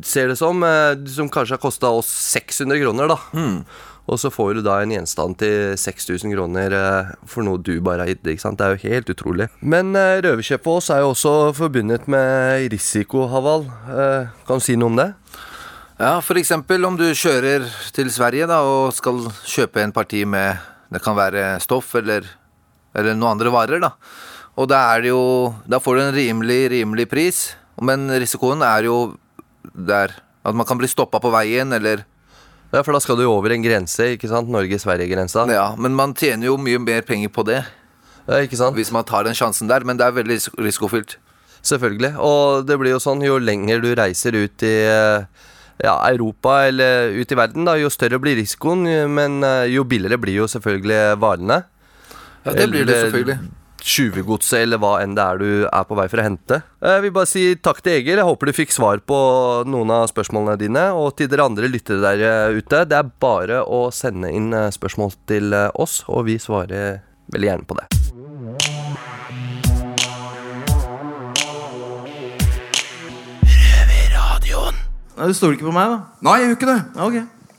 ser 0.07 0.31
det 0.31 0.39
som, 0.39 0.63
som 1.11 1.29
kanskje 1.33 1.59
har 1.59 1.61
kosta 1.61 1.91
oss 1.93 2.09
600 2.31 2.79
kroner, 2.85 3.11
da. 3.11 3.19
Og 4.09 4.19
så 4.19 4.31
får 4.33 4.59
du 4.59 4.63
da 4.65 4.81
en 4.83 4.93
gjenstand 4.95 5.37
til 5.43 5.77
6000 5.79 6.33
kroner 6.35 6.75
eh, 6.75 7.11
for 7.29 7.47
noe 7.47 7.61
du 7.63 7.77
bare 7.85 8.05
har 8.05 8.13
gitt. 8.13 8.25
ikke 8.27 8.43
sant? 8.43 8.59
Det 8.59 8.67
er 8.67 8.75
jo 8.75 8.91
helt 8.95 9.13
utrolig. 9.13 9.49
Men 9.61 9.93
eh, 9.99 10.23
røverkjøp 10.25 10.65
for 10.65 10.81
oss 10.81 10.91
er 10.91 11.05
jo 11.05 11.13
også 11.13 11.35
forbundet 11.59 12.09
med 12.11 12.71
risiko, 12.73 13.27
Haval. 13.31 13.69
Eh, 13.69 14.33
kan 14.49 14.63
du 14.63 14.65
si 14.65 14.79
noe 14.81 14.91
om 14.91 14.99
det? 14.99 15.13
Ja, 16.01 16.17
eksempel 16.19 16.87
om 16.89 16.97
du 16.97 17.05
kjører 17.13 17.67
til 17.93 18.09
Sverige 18.11 18.49
da, 18.49 18.63
og 18.65 18.95
skal 18.97 19.21
kjøpe 19.45 19.83
en 19.85 19.93
parti 19.93 20.25
med 20.25 20.57
Det 20.91 20.99
kan 21.05 21.15
være 21.15 21.61
stoff 21.61 21.93
eller, 21.95 22.25
eller 22.97 23.15
noen 23.15 23.37
andre 23.37 23.53
varer, 23.53 23.79
da. 23.85 23.93
Og 24.59 24.67
da 24.67 24.81
er 24.95 25.05
det 25.05 25.13
jo 25.13 25.55
Da 25.69 25.79
får 25.79 25.97
du 25.97 26.03
en 26.03 26.15
rimelig, 26.15 26.71
rimelig 26.73 27.07
pris. 27.07 27.43
Men 27.81 28.09
risikoen 28.11 28.65
er 28.65 28.89
jo 28.89 29.15
der 29.63 30.17
at 30.41 30.57
man 30.57 30.67
kan 30.67 30.81
bli 30.81 30.89
stoppa 30.89 31.21
på 31.21 31.31
veien, 31.31 31.73
eller 31.73 32.03
Ja, 32.71 32.85
for 32.87 32.95
da 32.95 33.01
skal 33.03 33.19
du 33.19 33.25
over 33.27 33.51
en 33.51 33.65
grense, 33.65 34.13
ikke 34.15 34.31
sant? 34.31 34.51
Norge-Sverige-grensa. 34.53 35.47
Ja, 35.51 35.73
men 35.79 35.97
man 35.99 36.15
tjener 36.15 36.53
jo 36.53 36.57
mye 36.61 36.79
mer 36.79 37.03
penger 37.07 37.33
på 37.35 37.43
det 37.49 37.65
Ja, 38.29 38.39
ikke 38.45 38.59
sant? 38.61 38.77
hvis 38.79 38.93
man 38.95 39.07
tar 39.09 39.27
den 39.27 39.35
sjansen 39.35 39.71
der, 39.71 39.83
men 39.83 39.99
det 39.99 40.07
er 40.07 40.15
veldig 40.15 40.39
risikofylt. 40.63 41.17
Selvfølgelig. 41.67 42.15
Og 42.23 42.67
det 42.69 42.79
blir 42.81 42.95
jo 42.95 43.01
sånn, 43.03 43.25
jo 43.27 43.41
lenger 43.43 43.83
du 43.83 43.91
reiser 43.99 44.37
ut 44.39 44.63
i 44.65 44.75
eh, 44.87 45.27
ja, 45.83 45.97
Europa 46.13 46.61
eller 46.69 47.11
ut 47.19 47.33
i 47.33 47.39
verden, 47.39 47.67
da, 47.67 47.75
jo 47.81 47.91
større 47.93 48.21
blir 48.23 48.39
risikoen, 48.39 48.87
men 49.13 49.43
eh, 49.45 49.67
jo 49.75 49.85
billigere 49.89 50.21
blir 50.23 50.39
jo 50.45 50.49
selvfølgelig 50.49 51.19
varene. 51.21 51.63
Ja, 52.47 52.55
det 52.55 52.71
blir 52.71 52.87
det 52.89 53.03
selvfølgelig. 53.03 53.41
Tjuvegodset, 53.81 54.63
eller 54.65 54.81
hva 54.81 54.97
enn 55.03 55.15
det 55.17 55.25
er 55.25 55.41
du 55.41 55.49
er 55.67 55.87
på 55.89 55.97
vei 55.99 56.07
for 56.13 56.21
å 56.23 56.27
hente. 56.27 56.61
Jeg 56.85 57.05
vil 57.05 57.15
bare 57.17 57.31
si 57.31 57.45
takk 57.57 57.81
til 57.85 57.99
Egil. 57.99 58.21
Jeg 58.21 58.29
håper 58.29 58.51
du 58.51 58.57
fikk 58.57 58.75
svar 58.75 59.01
på 59.05 59.21
noen 59.69 59.93
av 59.95 60.09
spørsmålene 60.13 60.59
dine. 60.61 60.85
Og 60.97 61.15
til 61.19 61.31
dere 61.33 61.49
andre 61.49 61.71
lyttere 61.71 62.03
der 62.05 62.25
eh, 62.29 62.59
ute, 62.61 62.85
det 62.89 62.99
er 63.01 63.13
bare 63.23 63.63
å 63.65 63.87
sende 63.95 64.33
inn 64.33 64.53
eh, 64.57 64.71
spørsmål 64.75 65.15
til 65.31 65.53
eh, 65.57 65.69
oss, 65.81 66.03
og 66.09 66.27
vi 66.29 66.39
svarer 66.41 67.03
veldig 67.33 67.53
gjerne 67.53 67.69
på 67.69 67.81
det. 67.81 67.89
Nei, 75.21 75.29
Du 75.29 75.37
stoler 75.37 75.59
ikke 75.59 75.69
på 75.69 75.77
meg, 75.77 75.91
da? 75.93 75.99
Nei, 76.25 76.39
jeg 76.41 76.49
gjør 76.49 76.57
ikke 76.57 76.69
det. 76.71 76.81
Ok, 77.05 77.17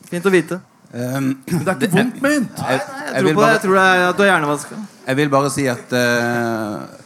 Fint 0.09 0.25
å 0.25 0.31
vite. 0.33 0.57
Um, 0.91 1.37
det 1.47 1.67
er 1.67 1.77
ikke 1.77 1.91
vondt 1.95 2.21
ment. 2.21 2.57
Jeg 2.59 2.81
tror 3.23 3.33
på 3.33 3.41
det. 3.41 3.51
Jeg 3.51 3.61
tror 3.63 3.77
det 3.77 3.83
er, 3.83 4.11
du 4.11 4.23
er 4.23 4.27
hjernevaska. 4.27 4.79
Jeg 5.07 5.17
vil 5.17 5.29
bare 5.31 5.51
si 5.53 5.67
at 5.71 5.93
uh, 5.95 7.00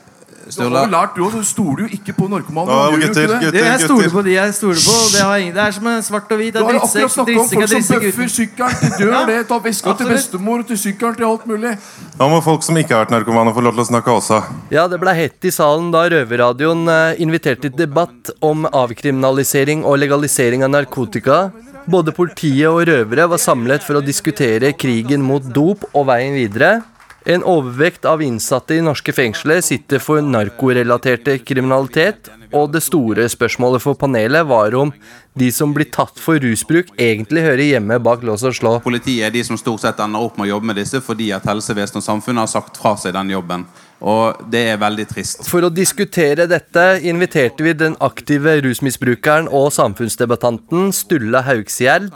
Sturla 0.45 0.83
har 0.83 0.91
lært, 0.91 1.15
du. 1.17 1.23
Du 1.33 1.43
stoler 1.45 1.85
jo 1.85 1.97
ikke 1.97 2.13
på 2.13 2.27
narkomane. 2.29 2.69
Nå, 2.69 2.91
Du 2.93 3.01
gutter, 3.01 3.31
gutter, 3.41 3.57
Jeg 3.65 3.79
stoler 3.81 4.11
på 4.13 4.23
de 4.27 4.35
jeg 4.35 4.53
stoler 4.53 4.81
på. 4.85 4.97
Det, 5.13 5.21
har 5.21 5.37
ingen, 5.41 5.55
det 5.55 5.63
er 5.63 5.75
som 5.77 5.87
en 5.89 6.03
svart 6.05 6.31
og 6.31 6.41
hvit. 6.41 6.53
Du 6.53 6.61
har 6.61 6.77
akkurat 6.79 7.11
snakka 7.15 7.37
om 7.41 7.49
folk 7.49 7.67
som 7.73 7.99
bøffer 8.05 8.31
sykkelen 8.35 8.77
til 8.81 8.93
dør. 8.99 9.11
Ja. 9.15 9.23
det 9.31 9.39
Tar 9.49 9.63
veska 9.65 9.95
til 9.97 10.11
bestemor 10.13 10.61
og 10.61 10.69
til 10.69 10.81
sykkelen 10.83 11.17
til 11.17 11.27
alt 11.31 11.47
mulig. 11.49 11.73
Da 12.19 12.29
må 12.29 12.41
folk 12.45 12.65
som 12.67 12.77
ikke 12.77 12.93
har 12.93 13.05
vært 13.05 13.15
narkomane, 13.17 13.53
få 13.57 13.65
lov 13.65 13.77
til 13.77 13.85
å 13.85 13.89
snakke 13.89 14.17
også. 14.21 14.41
Ja, 14.73 14.85
det 14.91 15.01
ble 15.01 15.17
hett 15.17 15.49
i 15.49 15.53
salen 15.53 15.89
da 15.93 16.05
Røverradioen 16.13 16.85
eh, 16.93 17.21
inviterte 17.25 17.69
til 17.69 17.77
debatt 17.81 18.33
om 18.45 18.67
avkriminalisering 18.69 19.85
og 19.85 19.97
legalisering 20.03 20.65
av 20.65 20.75
narkotika. 20.77 21.47
Både 21.89 22.13
politiet 22.17 22.69
og 22.69 22.85
røvere 22.89 23.27
var 23.29 23.41
samlet 23.41 23.83
for 23.85 23.99
å 23.99 24.05
diskutere 24.05 24.73
krigen 24.77 25.25
mot 25.25 25.43
dop 25.53 25.85
og 25.93 26.07
veien 26.09 26.33
videre. 26.37 26.79
En 27.25 27.43
overvekt 27.43 28.05
av 28.05 28.21
innsatte 28.21 28.75
i 28.77 28.83
norske 28.85 29.13
fengsler 29.17 29.63
sitter 29.65 29.97
for 29.97 30.21
narkorelaterte 30.21 31.39
kriminalitet, 31.41 32.29
og 32.53 32.69
det 32.75 32.83
store 32.85 33.25
spørsmålet 33.33 33.81
for 33.81 33.97
panelet 33.97 34.45
var 34.45 34.75
om 34.77 34.91
de 35.33 35.47
som 35.51 35.73
blir 35.73 35.89
tatt 35.91 36.21
for 36.21 36.37
rusbruk, 36.39 36.91
egentlig 37.01 37.41
hører 37.43 37.63
hjemme 37.65 37.97
bak 38.05 38.21
lås 38.23 38.45
og 38.45 38.53
slå. 38.55 38.75
Politiet 38.85 39.25
er 39.25 39.33
de 39.33 39.41
som 39.43 39.57
stort 39.57 39.81
sett 39.81 39.99
ender 40.05 40.21
opp 40.21 40.37
med 40.37 40.45
å 40.45 40.51
jobbe 40.53 40.69
med 40.69 40.77
disse 40.79 41.01
fordi 41.03 41.31
at 41.35 41.47
helsevesenet 41.49 41.99
og 41.99 42.05
samfunnet 42.05 42.45
har 42.45 42.51
sagt 42.53 42.77
fra 42.79 42.93
seg 43.01 43.17
den 43.17 43.33
jobben. 43.33 43.65
Og 44.05 44.45
det 44.51 44.61
er 44.75 44.79
veldig 44.79 45.07
trist. 45.09 45.41
For 45.49 45.65
å 45.65 45.71
diskutere 45.73 46.45
dette 46.51 46.85
inviterte 47.09 47.65
vi 47.65 47.73
den 47.73 47.97
aktive 48.05 48.59
rusmisbrukeren 48.61 49.49
og 49.49 49.71
samfunnsdebattanten 49.73 50.93
Stulla 50.93 51.41
Haugsgjerd, 51.47 52.11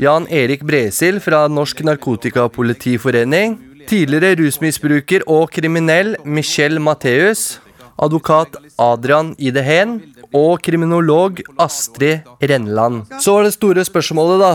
Jan 0.00 0.30
Erik 0.30 0.62
Bresil 0.68 1.18
fra 1.24 1.48
Norsk 1.50 1.82
Narkotikapolitiforening, 1.88 3.58
tidligere 3.88 4.36
rusmisbruker 4.40 5.24
og 5.30 5.50
kriminell 5.54 6.16
Michel 6.24 6.80
Mateus, 6.80 7.60
advokat 8.02 8.56
Adrian 8.80 9.32
Idehen 9.38 9.98
og 10.32 10.62
kriminolog 10.64 11.42
Astrid 11.60 12.28
Renneland. 12.42 13.04
Så 13.20 13.36
var 13.36 13.48
det 13.48 13.56
store 13.56 13.84
spørsmålet, 13.86 14.42
da. 14.42 14.52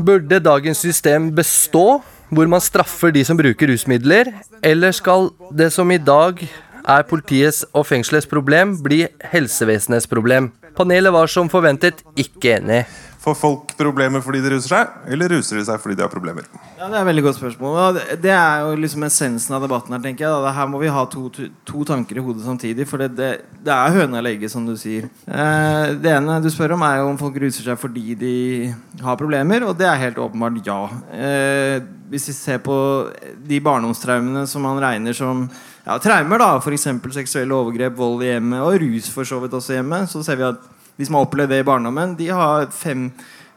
Burde 0.00 0.40
dagens 0.40 0.80
system 0.82 1.30
bestå, 1.34 2.00
hvor 2.30 2.48
man 2.48 2.62
straffer 2.62 3.12
de 3.14 3.24
som 3.26 3.38
bruker 3.38 3.70
rusmidler, 3.72 4.30
eller 4.62 4.94
skal 4.96 5.30
det 5.56 5.72
som 5.74 5.90
i 5.90 5.98
dag 5.98 6.40
er 6.88 7.06
politiets 7.08 7.64
og 7.74 7.86
fengselets 7.86 8.28
problem, 8.30 8.78
bli 8.82 9.04
helsevesenets 9.32 10.08
problem? 10.10 10.52
Panelet 10.76 11.12
var 11.12 11.28
som 11.28 11.50
forventet 11.50 12.04
ikke 12.16 12.56
enig. 12.58 12.84
Får 13.20 13.34
folk 13.36 13.72
problemer 13.76 14.22
fordi 14.24 14.38
de 14.40 14.48
ruser 14.54 14.72
seg, 14.72 14.92
eller 15.12 15.28
ruser 15.28 15.58
de 15.58 15.64
seg 15.68 15.80
fordi 15.82 15.96
de 15.98 16.04
har 16.06 16.08
problemer? 16.12 16.46
Ja, 16.78 16.86
Det 16.88 16.94
er 16.96 17.02
et 17.02 17.08
veldig 17.10 17.24
godt 17.26 17.36
spørsmål. 17.36 17.98
Det- 18.22 18.30
er 18.32 18.60
jo 18.64 18.76
liksom 18.80 19.04
essensen 19.04 19.54
av 19.54 19.60
debatten 19.60 19.92
her. 19.92 19.98
tenker 20.00 20.24
jeg. 20.24 20.54
Her 20.54 20.66
må 20.66 20.80
vi 20.80 20.88
ha 20.88 21.04
to, 21.04 21.28
to 21.28 21.84
tanker 21.84 22.16
i 22.16 22.20
hodet 22.24 22.42
samtidig. 22.46 22.88
For 22.88 22.96
det, 22.96 23.14
det, 23.16 23.42
det 23.62 23.68
er 23.74 23.92
høna 23.92 24.20
og 24.22 24.24
egget, 24.24 24.50
som 24.50 24.64
du 24.64 24.72
sier. 24.74 25.04
Eh, 25.28 25.94
det 26.00 26.06
ene 26.16 26.40
du 26.40 26.48
spør 26.48 26.72
om, 26.72 26.82
er 26.82 26.96
jo 26.96 27.10
om 27.10 27.18
folk 27.18 27.36
ruser 27.36 27.62
seg 27.62 27.76
fordi 27.78 28.14
de 28.16 28.74
har 29.02 29.16
problemer. 29.20 29.68
Og 29.68 29.76
det 29.76 29.86
er 29.86 30.00
helt 30.00 30.16
åpenbart 30.16 30.64
ja. 30.64 30.88
Eh, 31.12 31.80
hvis 32.08 32.26
vi 32.28 32.32
ser 32.32 32.58
på 32.58 33.12
de 33.46 33.60
barndomstraumene 33.60 34.48
som 34.48 34.62
man 34.62 34.80
regner 34.80 35.12
som 35.12 35.44
ja, 35.86 35.98
traumer, 35.98 36.38
da, 36.38 36.56
f.eks. 36.58 36.88
seksuelle 37.12 37.52
overgrep, 37.52 37.94
vold 37.96 38.22
i 38.24 38.32
hjemmet 38.32 38.60
og 38.64 38.80
rus 38.80 39.10
for 39.12 39.24
så 39.28 39.38
vidt 39.42 39.52
også 39.52 39.76
hjemme, 39.76 40.06
så 40.08 40.24
ser 40.24 40.36
vi 40.40 40.48
at 40.48 40.56
de 41.00 41.08
som 41.08 41.16
har 41.16 41.26
opplevd 41.26 41.54
det 41.54 41.62
i 41.64 41.66
barndommen, 41.66 42.14
de 42.18 42.28
har 42.36 42.68
fem, 42.76 43.08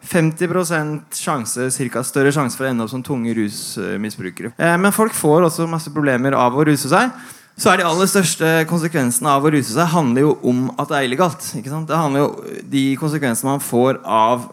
50% 0.07 1.19
sjanse, 1.19 1.69
cirka 1.75 2.03
større 2.07 2.31
sjanse 2.35 2.59
for 2.59 2.67
å 2.67 2.71
ende 2.71 2.87
opp 2.87 2.91
som 2.91 3.03
tunge 3.05 3.35
rusmisbrukere. 3.37 4.55
Eh, 4.57 4.75
men 4.79 4.95
folk 4.95 5.15
får 5.15 5.47
også 5.47 5.69
masse 5.69 5.91
problemer 5.93 6.35
av 6.39 6.55
å 6.55 6.65
ruse 6.67 6.91
seg. 6.91 7.13
Så 7.59 7.69
er 7.69 7.77
De 7.77 7.85
aller 7.85 8.09
største 8.09 8.49
konsekvensene 8.65 9.29
av 9.29 9.45
å 9.45 9.51
ruse 9.53 9.75
seg 9.75 9.91
handler 9.93 10.25
jo 10.25 10.33
om 10.41 10.65
at 10.73 10.89
det 10.89 10.97
er 10.97 11.07
illegalt. 11.07 11.51
Det 11.53 11.99
handler 11.99 12.23
jo 12.23 12.29
De 12.65 12.83
konsekvensene 12.97 13.51
man 13.51 13.61
får 13.61 14.01
av 14.03 14.49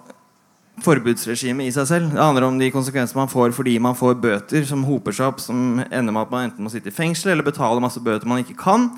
forbudsregimet 0.85 1.69
i 1.69 1.73
seg 1.75 1.89
selv. 1.89 2.13
Det 2.13 2.23
handler 2.23 2.47
om 2.47 2.59
de 2.61 2.71
konsekvensene 2.73 3.23
man 3.23 3.31
får 3.31 3.53
fordi 3.57 3.79
man 3.83 3.97
får 3.97 4.21
bøter 4.21 4.65
som 4.69 4.85
hoper 4.89 5.17
seg 5.17 5.33
opp, 5.33 5.41
som 5.43 5.81
ender 5.91 6.13
med 6.13 6.23
at 6.23 6.33
man 6.33 6.47
enten 6.49 6.65
må 6.65 6.73
sitte 6.73 6.93
i 6.93 6.95
fengsel 6.95 7.35
eller 7.35 7.47
betale 7.47 7.83
masse 7.83 8.01
bøter 8.01 8.29
man 8.29 8.41
ikke 8.45 8.59
kan. 8.61 8.89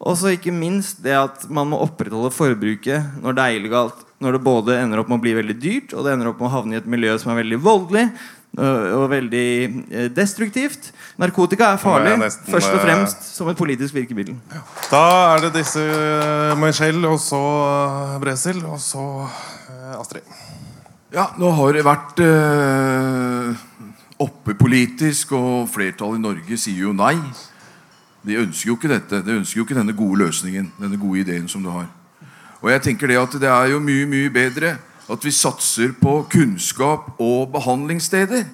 Og 0.00 0.16
så 0.20 0.34
ikke 0.34 0.52
minst 0.52 1.00
det 1.04 1.14
at 1.16 1.46
man 1.48 1.70
må 1.70 1.80
opprettholde 1.84 2.32
forbruket 2.34 3.22
når 3.22 3.36
det 3.36 3.44
er 3.44 3.60
illegalt. 3.60 4.02
Når 4.20 4.36
det 4.36 4.44
både 4.44 4.78
ender 4.80 5.02
opp 5.02 5.10
med 5.12 5.18
å 5.18 5.24
bli 5.26 5.34
veldig 5.36 5.54
dyrt, 5.60 5.92
og 5.92 6.06
det 6.06 6.14
ender 6.14 6.30
opp 6.30 6.38
med 6.40 6.48
å 6.48 6.54
havne 6.54 6.76
i 6.76 6.80
et 6.80 6.88
miljø 6.88 7.16
som 7.20 7.34
er 7.34 7.42
veldig 7.42 7.58
voldelig 7.60 8.04
øh, 8.56 8.86
og 8.96 9.04
veldig 9.12 9.48
øh, 9.68 10.06
destruktivt. 10.16 10.88
Narkotika 11.20 11.68
er 11.74 11.82
farlig, 11.82 12.14
er 12.14 12.22
nesten, 12.24 12.48
først 12.48 12.72
og 12.72 12.78
øh, 12.78 12.84
fremst 12.86 13.26
som 13.28 13.50
et 13.52 13.60
politisk 13.60 13.96
virkemiddel. 13.96 14.38
Da 14.88 15.02
er 15.34 15.44
det 15.44 15.52
disse 15.58 15.84
Michelle, 16.60 17.04
og 17.12 17.20
så 17.20 17.42
Bresil, 18.24 18.62
og 18.64 18.80
så 18.80 19.04
Astrid. 19.98 20.24
Ja, 21.12 21.28
nå 21.40 21.52
har 21.54 21.76
det 21.76 21.84
vært 21.86 22.24
øh, 22.24 23.52
oppe 24.20 24.56
politisk, 24.58 25.36
og 25.36 25.68
flertallet 25.72 26.18
i 26.18 26.24
Norge 26.24 26.58
sier 26.60 26.88
jo 26.88 26.96
nei. 26.96 27.14
De 28.26 28.40
ønsker 28.42 28.68
jo 28.72 28.76
ikke 28.76 28.90
dette. 28.90 29.22
De 29.22 29.38
ønsker 29.38 29.60
jo 29.60 29.64
ikke 29.64 29.78
denne 29.78 29.94
gode 29.96 30.24
løsningen, 30.24 30.72
denne 30.80 30.98
gode 30.98 31.22
ideen 31.22 31.48
som 31.48 31.62
du 31.62 31.70
har. 31.70 31.86
Og 32.60 32.70
jeg 32.72 32.82
tenker 32.82 33.06
det 33.06 33.18
at 33.20 33.40
det 33.40 33.50
er 33.50 33.70
jo 33.70 33.80
mye, 33.82 34.06
mye 34.10 34.30
bedre 34.34 34.76
at 35.06 35.24
vi 35.24 35.30
satser 35.30 35.92
på 36.00 36.24
kunnskap 36.30 37.20
og 37.22 37.52
behandlingssteder. 37.54 38.44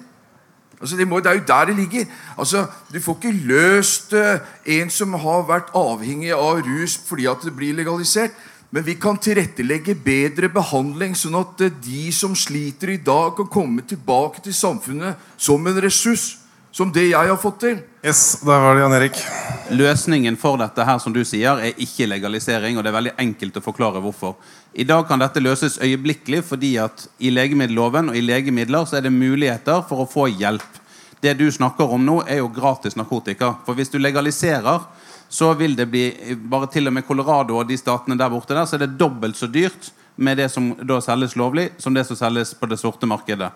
Altså 0.83 0.97
det, 0.99 1.07
må, 1.07 1.19
det 1.23 1.31
er 1.31 1.39
jo 1.39 1.47
der 1.47 1.65
det 1.65 1.75
ligger. 1.75 2.05
Altså, 2.37 2.65
Du 2.93 2.99
får 3.01 3.15
ikke 3.15 3.45
løst 3.47 4.13
eh, 4.13 4.39
en 4.65 4.89
som 4.89 5.13
har 5.13 5.45
vært 5.47 5.71
avhengig 5.73 6.33
av 6.35 6.59
rus 6.65 6.97
fordi 7.07 7.25
at 7.31 7.41
det 7.41 7.55
blir 7.55 7.73
legalisert. 7.73 8.35
Men 8.73 8.85
vi 8.85 8.93
kan 8.97 9.17
tilrettelegge 9.21 9.95
bedre 9.95 10.49
behandling, 10.49 11.15
sånn 11.15 11.37
at 11.39 11.61
eh, 11.61 11.73
de 11.85 12.11
som 12.11 12.35
sliter 12.35 12.93
i 12.93 13.01
dag, 13.01 13.31
kan 13.37 13.49
komme 13.49 13.85
tilbake 13.87 14.43
til 14.43 14.53
samfunnet 14.53 15.15
som 15.37 15.65
en 15.67 15.81
ressurs. 15.81 16.42
Som 16.73 16.89
det 16.89 17.03
jeg 17.11 17.29
har 17.29 17.37
fått 17.37 17.59
til. 17.61 17.75
Yes, 18.01 18.39
der 18.41 18.61
var 18.63 18.73
det 18.73 18.81
Jan 18.81 18.93
Erik. 18.97 19.17
Løsningen 19.77 20.33
for 20.41 20.57
dette 20.57 20.81
her 20.87 20.97
som 20.97 21.13
du 21.13 21.19
sier 21.21 21.59
er 21.61 21.81
ikke 21.85 22.07
legalisering, 22.09 22.79
og 22.79 22.81
det 22.81 22.89
er 22.89 22.95
veldig 22.95 23.11
enkelt 23.21 23.59
å 23.59 23.61
forklare 23.61 23.99
hvorfor. 24.01 24.39
I 24.73 24.87
dag 24.89 25.03
kan 25.05 25.21
dette 25.21 25.43
løses 25.43 25.77
øyeblikkelig 25.77 26.39
fordi 26.47 26.71
at 26.81 27.03
i 27.21 27.29
legemiddelloven 27.29 28.09
og 28.09 28.17
i 28.17 28.23
legemidler 28.25 28.87
så 28.89 28.97
er 28.97 29.05
det 29.05 29.11
muligheter 29.13 29.83
for 29.85 30.01
å 30.01 30.07
få 30.09 30.25
hjelp. 30.31 30.79
Det 31.21 31.35
du 31.37 31.45
snakker 31.53 31.93
om 31.93 32.01
nå, 32.07 32.17
er 32.25 32.41
jo 32.41 32.49
gratis 32.55 32.97
narkotika. 32.97 33.51
For 33.67 33.77
hvis 33.77 33.93
du 33.93 33.99
legaliserer, 34.01 34.89
så 35.29 35.51
vil 35.59 35.77
det 35.77 35.85
bli 35.93 36.07
Bare 36.49 36.71
til 36.73 36.89
og 36.89 36.97
med 36.97 37.05
Colorado 37.05 37.59
og 37.61 37.69
de 37.69 37.77
statene 37.77 38.17
der 38.17 38.33
borte 38.33 38.57
der, 38.57 38.65
så 38.65 38.79
er 38.79 38.87
det 38.87 38.97
dobbelt 38.97 39.37
så 39.37 39.45
dyrt 39.45 39.91
med 40.15 40.41
det 40.41 40.49
som 40.49 40.73
da 40.81 40.97
selges 41.05 41.37
lovlig, 41.37 41.69
som 41.77 41.93
det 41.93 42.07
som 42.09 42.17
selges 42.17 42.57
på 42.57 42.65
det 42.65 42.81
sorte 42.81 43.05
markedet. 43.05 43.53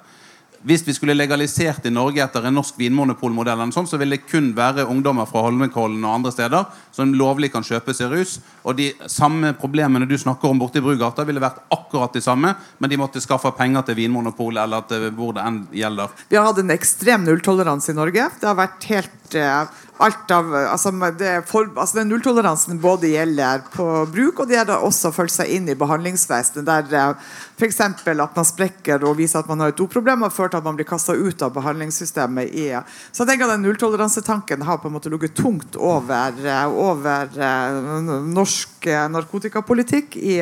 Hvis 0.66 0.84
vi 0.88 0.94
skulle 0.96 1.16
legalisert 1.18 1.86
i 1.86 1.92
Norge 1.94 2.24
etter 2.24 2.48
en 2.48 2.56
norsk 2.58 2.78
vinmonopolmodell, 2.80 3.62
sånn, 3.74 3.88
så 3.90 4.00
vil 4.02 4.16
det 4.16 4.24
kun 4.26 4.50
være 4.58 4.88
ungdommer 4.90 5.28
fra 5.30 5.44
Holmenkollen 5.46 6.04
og 6.04 6.16
andre 6.16 6.34
steder 6.34 6.66
som 6.96 7.14
lovlig 7.14 7.52
kan 7.54 7.66
kjøpe 7.66 7.94
seg 7.94 8.12
rus. 8.14 8.38
Og 8.66 8.78
de 8.80 8.90
samme 9.12 9.54
problemene 9.60 10.08
du 10.10 10.16
snakker 10.18 10.50
om 10.50 10.60
borte 10.62 10.82
i 10.82 10.86
Brugata, 10.86 11.26
ville 11.28 11.44
vært 11.44 11.62
akkurat 11.74 12.14
de 12.16 12.24
samme, 12.24 12.56
men 12.80 12.92
de 12.92 13.00
måtte 13.00 13.22
skaffe 13.24 13.52
penger 13.58 13.86
til 13.88 14.00
Vinmonopolet 14.02 14.64
eller 14.64 14.88
til 14.90 15.10
hvor 15.18 15.36
det 15.38 15.46
enn 15.46 15.62
gjelder. 15.76 16.16
Vi 16.30 16.40
har 16.40 16.50
hatt 16.50 16.64
en 16.64 16.74
ekstrem 16.74 17.28
nulltoleranse 17.28 17.94
i 17.94 17.98
Norge. 17.98 18.30
Det 18.42 18.50
har 18.50 18.58
vært 18.58 18.90
helt 18.92 19.38
eh, 19.38 19.84
alt 20.04 20.32
av 20.32 20.54
altså, 20.56 20.92
det 21.18 21.34
for, 21.50 21.70
altså 21.74 22.00
Den 22.00 22.12
nulltoleransen 22.12 22.80
både 22.82 23.12
gjelder 23.12 23.64
på 23.74 23.86
bruk, 24.14 24.42
og 24.42 24.50
det 24.50 24.58
gjelder 24.58 24.86
også 24.86 25.10
å 25.10 25.16
følge 25.16 25.36
seg 25.40 25.54
inn 25.56 25.70
i 25.72 25.78
behandlingsvesenet. 25.78 26.66
Der 26.68 26.98
eh, 26.98 27.30
f.eks. 27.58 27.82
at 27.82 28.38
man 28.38 28.48
sprekker 28.48 29.06
og 29.08 29.18
viser 29.18 29.42
at 29.42 29.50
man 29.50 29.64
har 29.64 29.74
et 29.74 29.80
doproblem, 29.80 30.26
har 30.26 30.34
ført 30.34 30.54
til 30.54 30.62
at 30.62 30.68
man 30.68 30.78
blir 30.78 30.88
kasta 30.88 31.16
ut 31.18 31.42
av 31.46 31.54
behandlingssystemet. 31.56 32.54
i 32.54 32.68
Så 33.12 33.24
jeg 33.24 33.32
tenker 33.32 33.48
at 33.48 33.56
den 33.56 33.66
nulltoleransetanken 33.66 34.66
har 34.68 34.82
på 34.82 34.92
en 34.92 34.98
måte 34.98 35.12
ligget 35.14 35.36
tungt 35.38 35.76
over, 35.76 36.38
eh, 36.46 36.66
over 36.68 37.34
eh, 37.50 37.82
norsk 38.38 38.90
narkotikapolitikk 39.12 40.16
i 40.22 40.38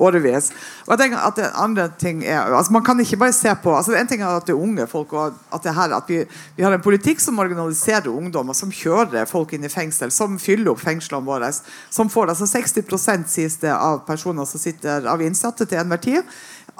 årevis. 0.00 0.52
Og 0.86 0.94
jeg 0.94 1.02
tenker 1.02 1.26
at 1.26 1.40
det 1.40 1.50
andre 1.58 1.88
ting 2.00 2.22
er 2.24 2.54
altså 2.54 2.72
Man 2.72 2.84
kan 2.86 3.00
ikke 3.02 3.18
bare 3.20 3.34
se 3.34 3.50
på 3.62 3.72
altså 3.74 3.92
En 3.98 4.08
ting 4.08 4.22
er 4.22 4.38
at 4.38 4.46
det 4.46 4.54
er 4.54 4.62
unge 4.62 4.86
folk, 4.88 5.12
og 5.12 5.34
at, 5.52 5.62
det 5.64 5.74
her, 5.74 5.92
at 5.96 6.08
vi, 6.08 6.22
vi 6.56 6.64
har 6.64 6.72
en 6.72 6.82
politikk 6.84 7.20
som 7.20 7.36
marginaliserer 7.36 8.08
ungdom, 8.08 8.52
og 8.52 8.56
som 8.56 8.72
kjører 8.72 8.99
folk 9.30 9.52
inn 9.52 9.64
i 9.64 9.68
fengsel, 9.72 10.10
som 10.10 10.38
fyller 10.38 10.72
opp 10.72 10.80
fengslene 10.82 11.26
våre. 11.26 11.50
Som 11.90 12.10
får 12.10 12.34
altså 12.34 12.46
60 12.46 13.26
sies 13.26 13.56
det 13.62 13.72
av 13.74 14.04
personer 14.06 14.44
som 14.44 14.60
sitter 14.60 15.06
av 15.06 15.22
innsatte 15.22 15.66
til 15.66 15.78
enhver 15.78 16.02
tid 16.02 16.22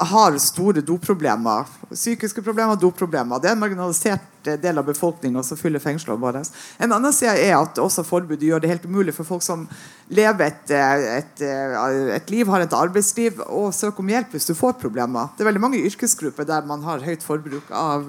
har 0.00 0.38
store 0.38 0.80
doproblemer. 0.80 1.64
Psykiske 1.90 2.42
problemer, 2.42 2.76
doproblemer. 2.76 3.40
Det 3.40 3.50
er 3.50 3.56
en 3.56 3.60
marginalisert 3.60 4.46
eh, 4.48 4.56
del 4.60 4.80
av 4.80 4.86
befolkninga 4.88 5.42
som 5.44 5.58
fyller 5.60 5.82
fengslene 5.82 6.20
våre. 6.20 6.40
En 6.80 6.94
annen 6.96 7.12
side 7.12 7.34
er 7.36 7.56
at 7.58 7.78
også 7.82 8.04
forbudet 8.08 8.48
gjør 8.48 8.62
det 8.62 8.70
helt 8.70 8.86
umulig 8.88 9.12
for 9.16 9.28
folk 9.28 9.44
som 9.44 9.66
lever 10.08 10.46
et, 10.46 10.72
eh, 10.72 11.04
et, 11.18 11.42
eh, 11.44 12.14
et 12.16 12.32
liv, 12.32 12.48
har 12.48 12.64
et 12.64 12.76
arbeidsliv, 12.76 13.42
å 13.44 13.68
søke 13.76 14.00
om 14.00 14.12
hjelp 14.14 14.32
hvis 14.32 14.48
du 14.48 14.54
får 14.56 14.78
problemer. 14.80 15.34
Det 15.36 15.44
er 15.44 15.50
veldig 15.50 15.64
mange 15.66 15.82
yrkesgrupper 15.84 16.48
der 16.48 16.64
man 16.68 16.86
har 16.86 17.04
høyt 17.04 17.26
forbruk 17.26 17.68
av 17.70 18.08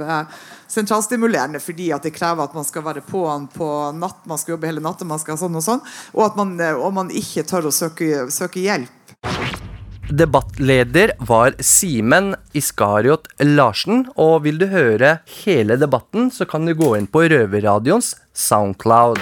sentralstimulerende 0.71 1.59
fordi 1.59 1.89
at 1.91 2.07
det 2.07 2.13
krever 2.15 2.45
at 2.45 2.55
man 2.55 2.67
skal 2.67 2.85
være 2.85 3.03
på'n 3.03 3.49
på 3.51 3.67
natt, 3.97 4.23
man 4.29 4.39
skal 4.39 4.55
jobbe 4.55 4.71
hele 4.71 4.83
natta, 4.83 5.03
man 5.07 5.19
skal 5.19 5.39
sånn 5.41 5.59
og 5.59 5.65
sånn, 5.65 5.83
og 6.15 6.23
at 6.29 6.39
man, 6.39 6.55
og 6.79 6.93
man 6.95 7.11
ikke 7.11 7.43
tør 7.43 7.67
å 7.67 7.75
søke, 7.75 8.29
søke 8.31 8.63
hjelp. 8.63 9.70
Debattleder 10.11 11.11
var 11.19 11.53
Simen 11.63 12.33
Iskariot 12.51 13.29
Larsen, 13.39 14.09
og 14.19 14.43
vil 14.43 14.57
du 14.59 14.65
høre 14.67 15.21
hele 15.45 15.77
debatten, 15.79 16.27
så 16.35 16.43
kan 16.43 16.67
du 16.67 16.73
gå 16.75 16.89
inn 16.97 17.07
på 17.07 17.23
Røverradioens 17.31 18.17
Soundcloud. 18.35 19.21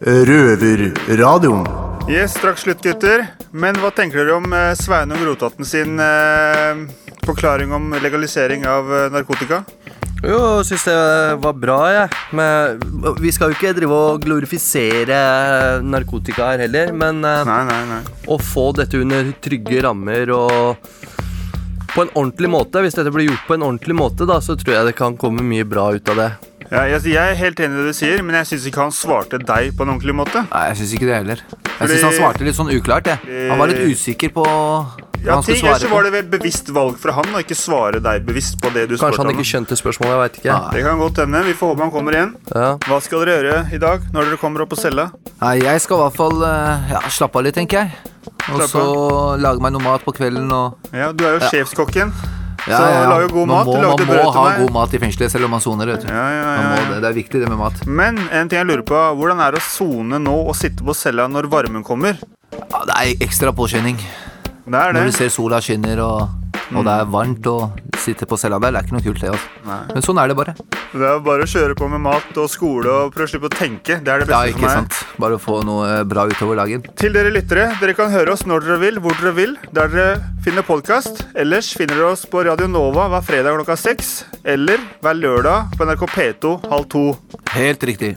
Røverradioen. 0.00 1.68
Yes, 2.08 2.38
straks 2.38 2.64
slutt, 2.64 2.80
gutter. 2.82 3.26
Men 3.52 3.76
hva 3.82 3.92
tenker 3.92 4.24
dere 4.24 4.38
om 4.40 4.48
eh, 4.56 4.72
Sveinung 4.80 5.20
Rotaten 5.28 5.68
sin 5.68 6.00
eh, 6.00 6.80
forklaring 7.26 7.76
om 7.76 7.92
legalisering 8.00 8.64
av 8.66 8.88
eh, 8.96 9.10
narkotika? 9.12 9.60
Jo, 10.22 10.38
jeg 10.60 10.66
syns 10.68 10.84
det 10.86 10.98
var 11.42 11.56
bra, 11.58 11.78
jeg. 11.90 12.18
Men 12.38 12.82
vi 13.18 13.32
skal 13.34 13.50
jo 13.50 13.56
ikke 13.56 13.72
drive 13.74 13.96
og 13.96 14.22
glorifisere 14.22 15.18
narkotika 15.82 16.52
her 16.52 16.62
heller, 16.62 16.92
men 16.94 17.24
eh, 17.26 18.06
å 18.30 18.38
få 18.38 18.68
dette 18.78 19.00
under 19.02 19.32
trygge 19.42 19.82
rammer 19.82 20.30
og 20.36 20.92
på 21.92 22.04
en 22.06 22.14
ordentlig 22.14 22.48
måte, 22.48 22.80
hvis 22.80 22.94
dette 22.96 23.10
blir 23.12 23.26
gjort 23.28 23.48
på 23.48 23.58
en 23.58 23.66
ordentlig 23.66 23.98
måte, 23.98 24.24
da, 24.28 24.38
så 24.40 24.54
tror 24.56 24.78
jeg 24.78 24.88
det 24.88 24.96
kan 24.96 25.18
komme 25.20 25.44
mye 25.44 25.66
bra 25.68 25.90
ut 25.92 26.14
av 26.14 26.22
det. 26.22 26.30
Ja, 26.72 26.86
jeg, 26.88 27.02
jeg 27.12 27.20
er 27.20 27.36
helt 27.36 27.58
enig 27.60 27.76
i 27.76 27.82
det 27.82 27.92
du 27.92 27.96
sier, 27.98 28.22
men 28.24 28.34
jeg 28.40 28.46
syns 28.54 28.66
ikke 28.70 28.80
han 28.86 28.94
svarte 28.96 29.36
deg 29.44 29.74
på 29.76 29.84
en 29.84 29.92
ordentlig 29.92 30.14
måte. 30.16 30.40
Nei, 30.48 30.62
jeg 30.70 30.78
syns 30.80 30.92
ikke 30.96 31.08
det 31.10 31.16
heller. 31.20 31.42
Jeg 31.52 31.72
Fordi- 31.76 31.92
syns 31.98 32.04
han 32.08 32.14
svarte 32.16 32.46
litt 32.46 32.56
sånn 32.56 32.70
uklart. 32.72 33.10
Jeg. 33.12 33.48
Han 33.50 33.58
var 33.60 33.68
litt 33.68 33.82
usikker 33.92 34.32
på 34.32 34.46
Ja, 35.22 35.36
han 35.36 35.38
er 35.38 35.42
skulle 35.46 35.58
så 35.60 35.66
svare 35.78 35.90
var 35.92 36.02
det 36.02 36.12
vel 36.16 36.30
bevisst 36.32 36.70
valg 36.74 36.96
fra 36.98 37.12
han 37.14 37.28
å 37.36 37.38
ikke 37.44 37.54
svare 37.54 38.00
deg 38.02 38.24
bevisst 38.26 38.56
på 38.58 38.72
det 38.74 38.88
du 38.88 38.96
spurte 38.96 39.12
Kanskje 39.12 39.22
han 39.22 39.34
ikke 39.36 39.46
skjønte 39.52 39.76
spørsmålet, 39.78 40.10
jeg 40.16 40.22
veit 40.22 40.38
ikke. 40.40 40.56
Det 40.72 40.82
kan 40.88 40.98
godt 40.98 41.16
hende. 41.22 41.42
Vi 41.46 41.52
får 41.60 41.68
håpe 41.74 41.84
han 41.84 41.92
kommer 41.94 42.16
igjen. 42.16 42.32
Hva 42.88 42.98
skal 43.04 43.22
dere 43.22 43.36
gjøre 43.36 43.60
i 43.76 43.78
dag 43.84 44.00
når 44.16 44.24
dere 44.32 44.40
kommer 44.40 44.64
opp 44.64 44.72
på 44.72 44.80
cella? 44.80 45.10
Nei, 45.44 45.58
jeg 45.60 45.80
skal 45.84 46.00
i 46.00 46.02
hvert 46.08 46.16
fall 46.16 46.42
eh, 46.42 46.90
ja, 46.96 47.00
slappe 47.12 47.36
av 47.38 47.44
litt, 47.44 47.54
tenker 47.54 47.84
jeg. 47.84 47.92
Og 48.50 48.64
så 48.66 48.82
lage 49.38 49.60
meg 49.62 49.70
noe 49.76 49.82
mat 49.84 50.02
på 50.02 50.10
kvelden 50.16 50.50
og 50.50 50.78
Ja, 50.90 51.12
Du 51.12 51.22
er 51.28 51.36
jo 51.36 51.44
Ja. 51.44 51.50
sjefskokken. 51.52 52.10
Ja, 52.10 52.31
så 52.64 52.70
ja, 52.70 52.90
ja. 52.94 53.06
lag 53.10 53.22
jo 53.24 53.28
god 53.32 53.48
Man 53.48 53.56
mat. 53.56 53.66
må, 53.66 53.72
man 53.74 53.88
må 53.90 53.96
brød 53.96 54.20
til 54.22 54.36
ha 54.38 54.50
god 54.60 54.72
mat 54.76 54.92
i 54.94 54.98
fengselet 55.02 55.32
selv 55.34 55.44
om 55.48 55.50
man 55.56 55.60
soner. 55.64 55.86
vet 55.90 56.04
du. 56.04 56.08
Ja, 56.12 56.26
ja, 56.30 56.42
Man 56.44 56.60
ja, 56.62 56.68
må 56.68 56.94
det. 56.94 57.00
det 57.02 57.08
er 57.10 57.16
viktig, 57.16 57.40
det 57.42 57.48
med 57.50 57.58
mat. 57.58 57.80
Men 57.86 58.20
en 58.30 58.48
ting 58.52 58.60
jeg 58.60 58.68
lurer 58.70 58.84
på, 58.86 59.00
hvordan 59.18 59.40
er 59.42 59.56
det 59.56 59.62
å 59.62 59.66
sone 59.66 60.20
nå 60.22 60.36
og 60.46 60.54
sitte 60.58 60.84
på 60.86 60.94
cella 60.94 61.26
når 61.28 61.48
varmen 61.50 61.82
kommer? 61.86 62.20
Ja, 62.52 62.84
det 62.86 62.94
er 63.00 63.24
ekstra 63.26 63.50
påkjenning. 63.56 63.98
Det 63.98 64.78
er 64.78 64.92
det. 64.92 65.00
Når 65.00 65.10
du 65.10 65.16
ser 65.16 65.32
sola 65.34 65.58
skinner 65.64 65.98
og, 66.04 66.28
og 66.76 66.84
det 66.86 66.92
er 66.92 67.08
varmt 67.12 67.46
å 67.50 67.56
sitte 68.02 68.26
på 68.26 68.36
cella 68.40 68.58
der, 68.62 68.72
det 68.74 68.80
er 68.80 68.86
ikke 68.88 68.96
noe 68.96 69.04
kult, 69.04 69.20
det. 69.22 69.30
Altså. 69.30 69.76
Men 69.94 70.02
sånn 70.06 70.18
er 70.22 70.30
det 70.32 70.36
bare. 70.38 70.54
Det 70.92 71.06
er 71.08 71.20
bare 71.24 71.44
å 71.46 71.48
kjøre 71.48 71.76
på 71.78 71.86
med 71.92 72.02
mat 72.04 72.38
og 72.42 72.48
skole 72.52 72.90
og 72.90 73.12
prøve 73.14 73.28
å 73.28 73.32
slippe 73.32 73.48
å 73.48 73.52
tenke. 73.54 73.98
Det 74.04 74.12
er 74.12 74.24
det 74.24 74.28
Ja, 74.32 74.42
ikke 74.50 74.58
for 74.60 74.66
meg. 74.66 74.90
sant. 74.90 75.18
Bare 75.22 75.38
å 75.38 75.40
få 75.42 75.60
noe 75.64 75.86
eh, 76.00 76.02
bra 76.08 76.26
utover 76.28 76.58
dagen. 76.60 76.82
Til 76.98 77.14
dere 77.14 77.30
lyttere, 77.32 77.68
dere 77.80 77.94
kan 77.98 78.10
høre 78.12 78.34
oss 78.34 78.44
når 78.48 78.66
dere 78.66 78.80
vil, 78.82 79.00
hvor 79.04 79.16
dere 79.20 79.34
vil, 79.38 79.56
der 79.72 79.88
dere 79.92 80.18
finner 80.44 80.66
podkast. 80.66 81.24
Ellers 81.38 81.70
finner 81.76 81.94
dere 82.00 82.10
oss 82.16 82.26
på 82.26 82.42
Radio 82.48 82.66
Nova 82.68 83.08
hver 83.12 83.24
fredag 83.30 83.56
klokka 83.60 83.78
seks, 83.78 84.24
eller 84.44 84.82
hver 85.00 85.16
lørdag 85.22 85.72
på 85.78 85.88
NRK 85.88 86.06
P2 86.16 86.58
halv 86.68 86.88
to. 86.92 87.06
Helt 87.54 87.82
riktig. 87.88 88.16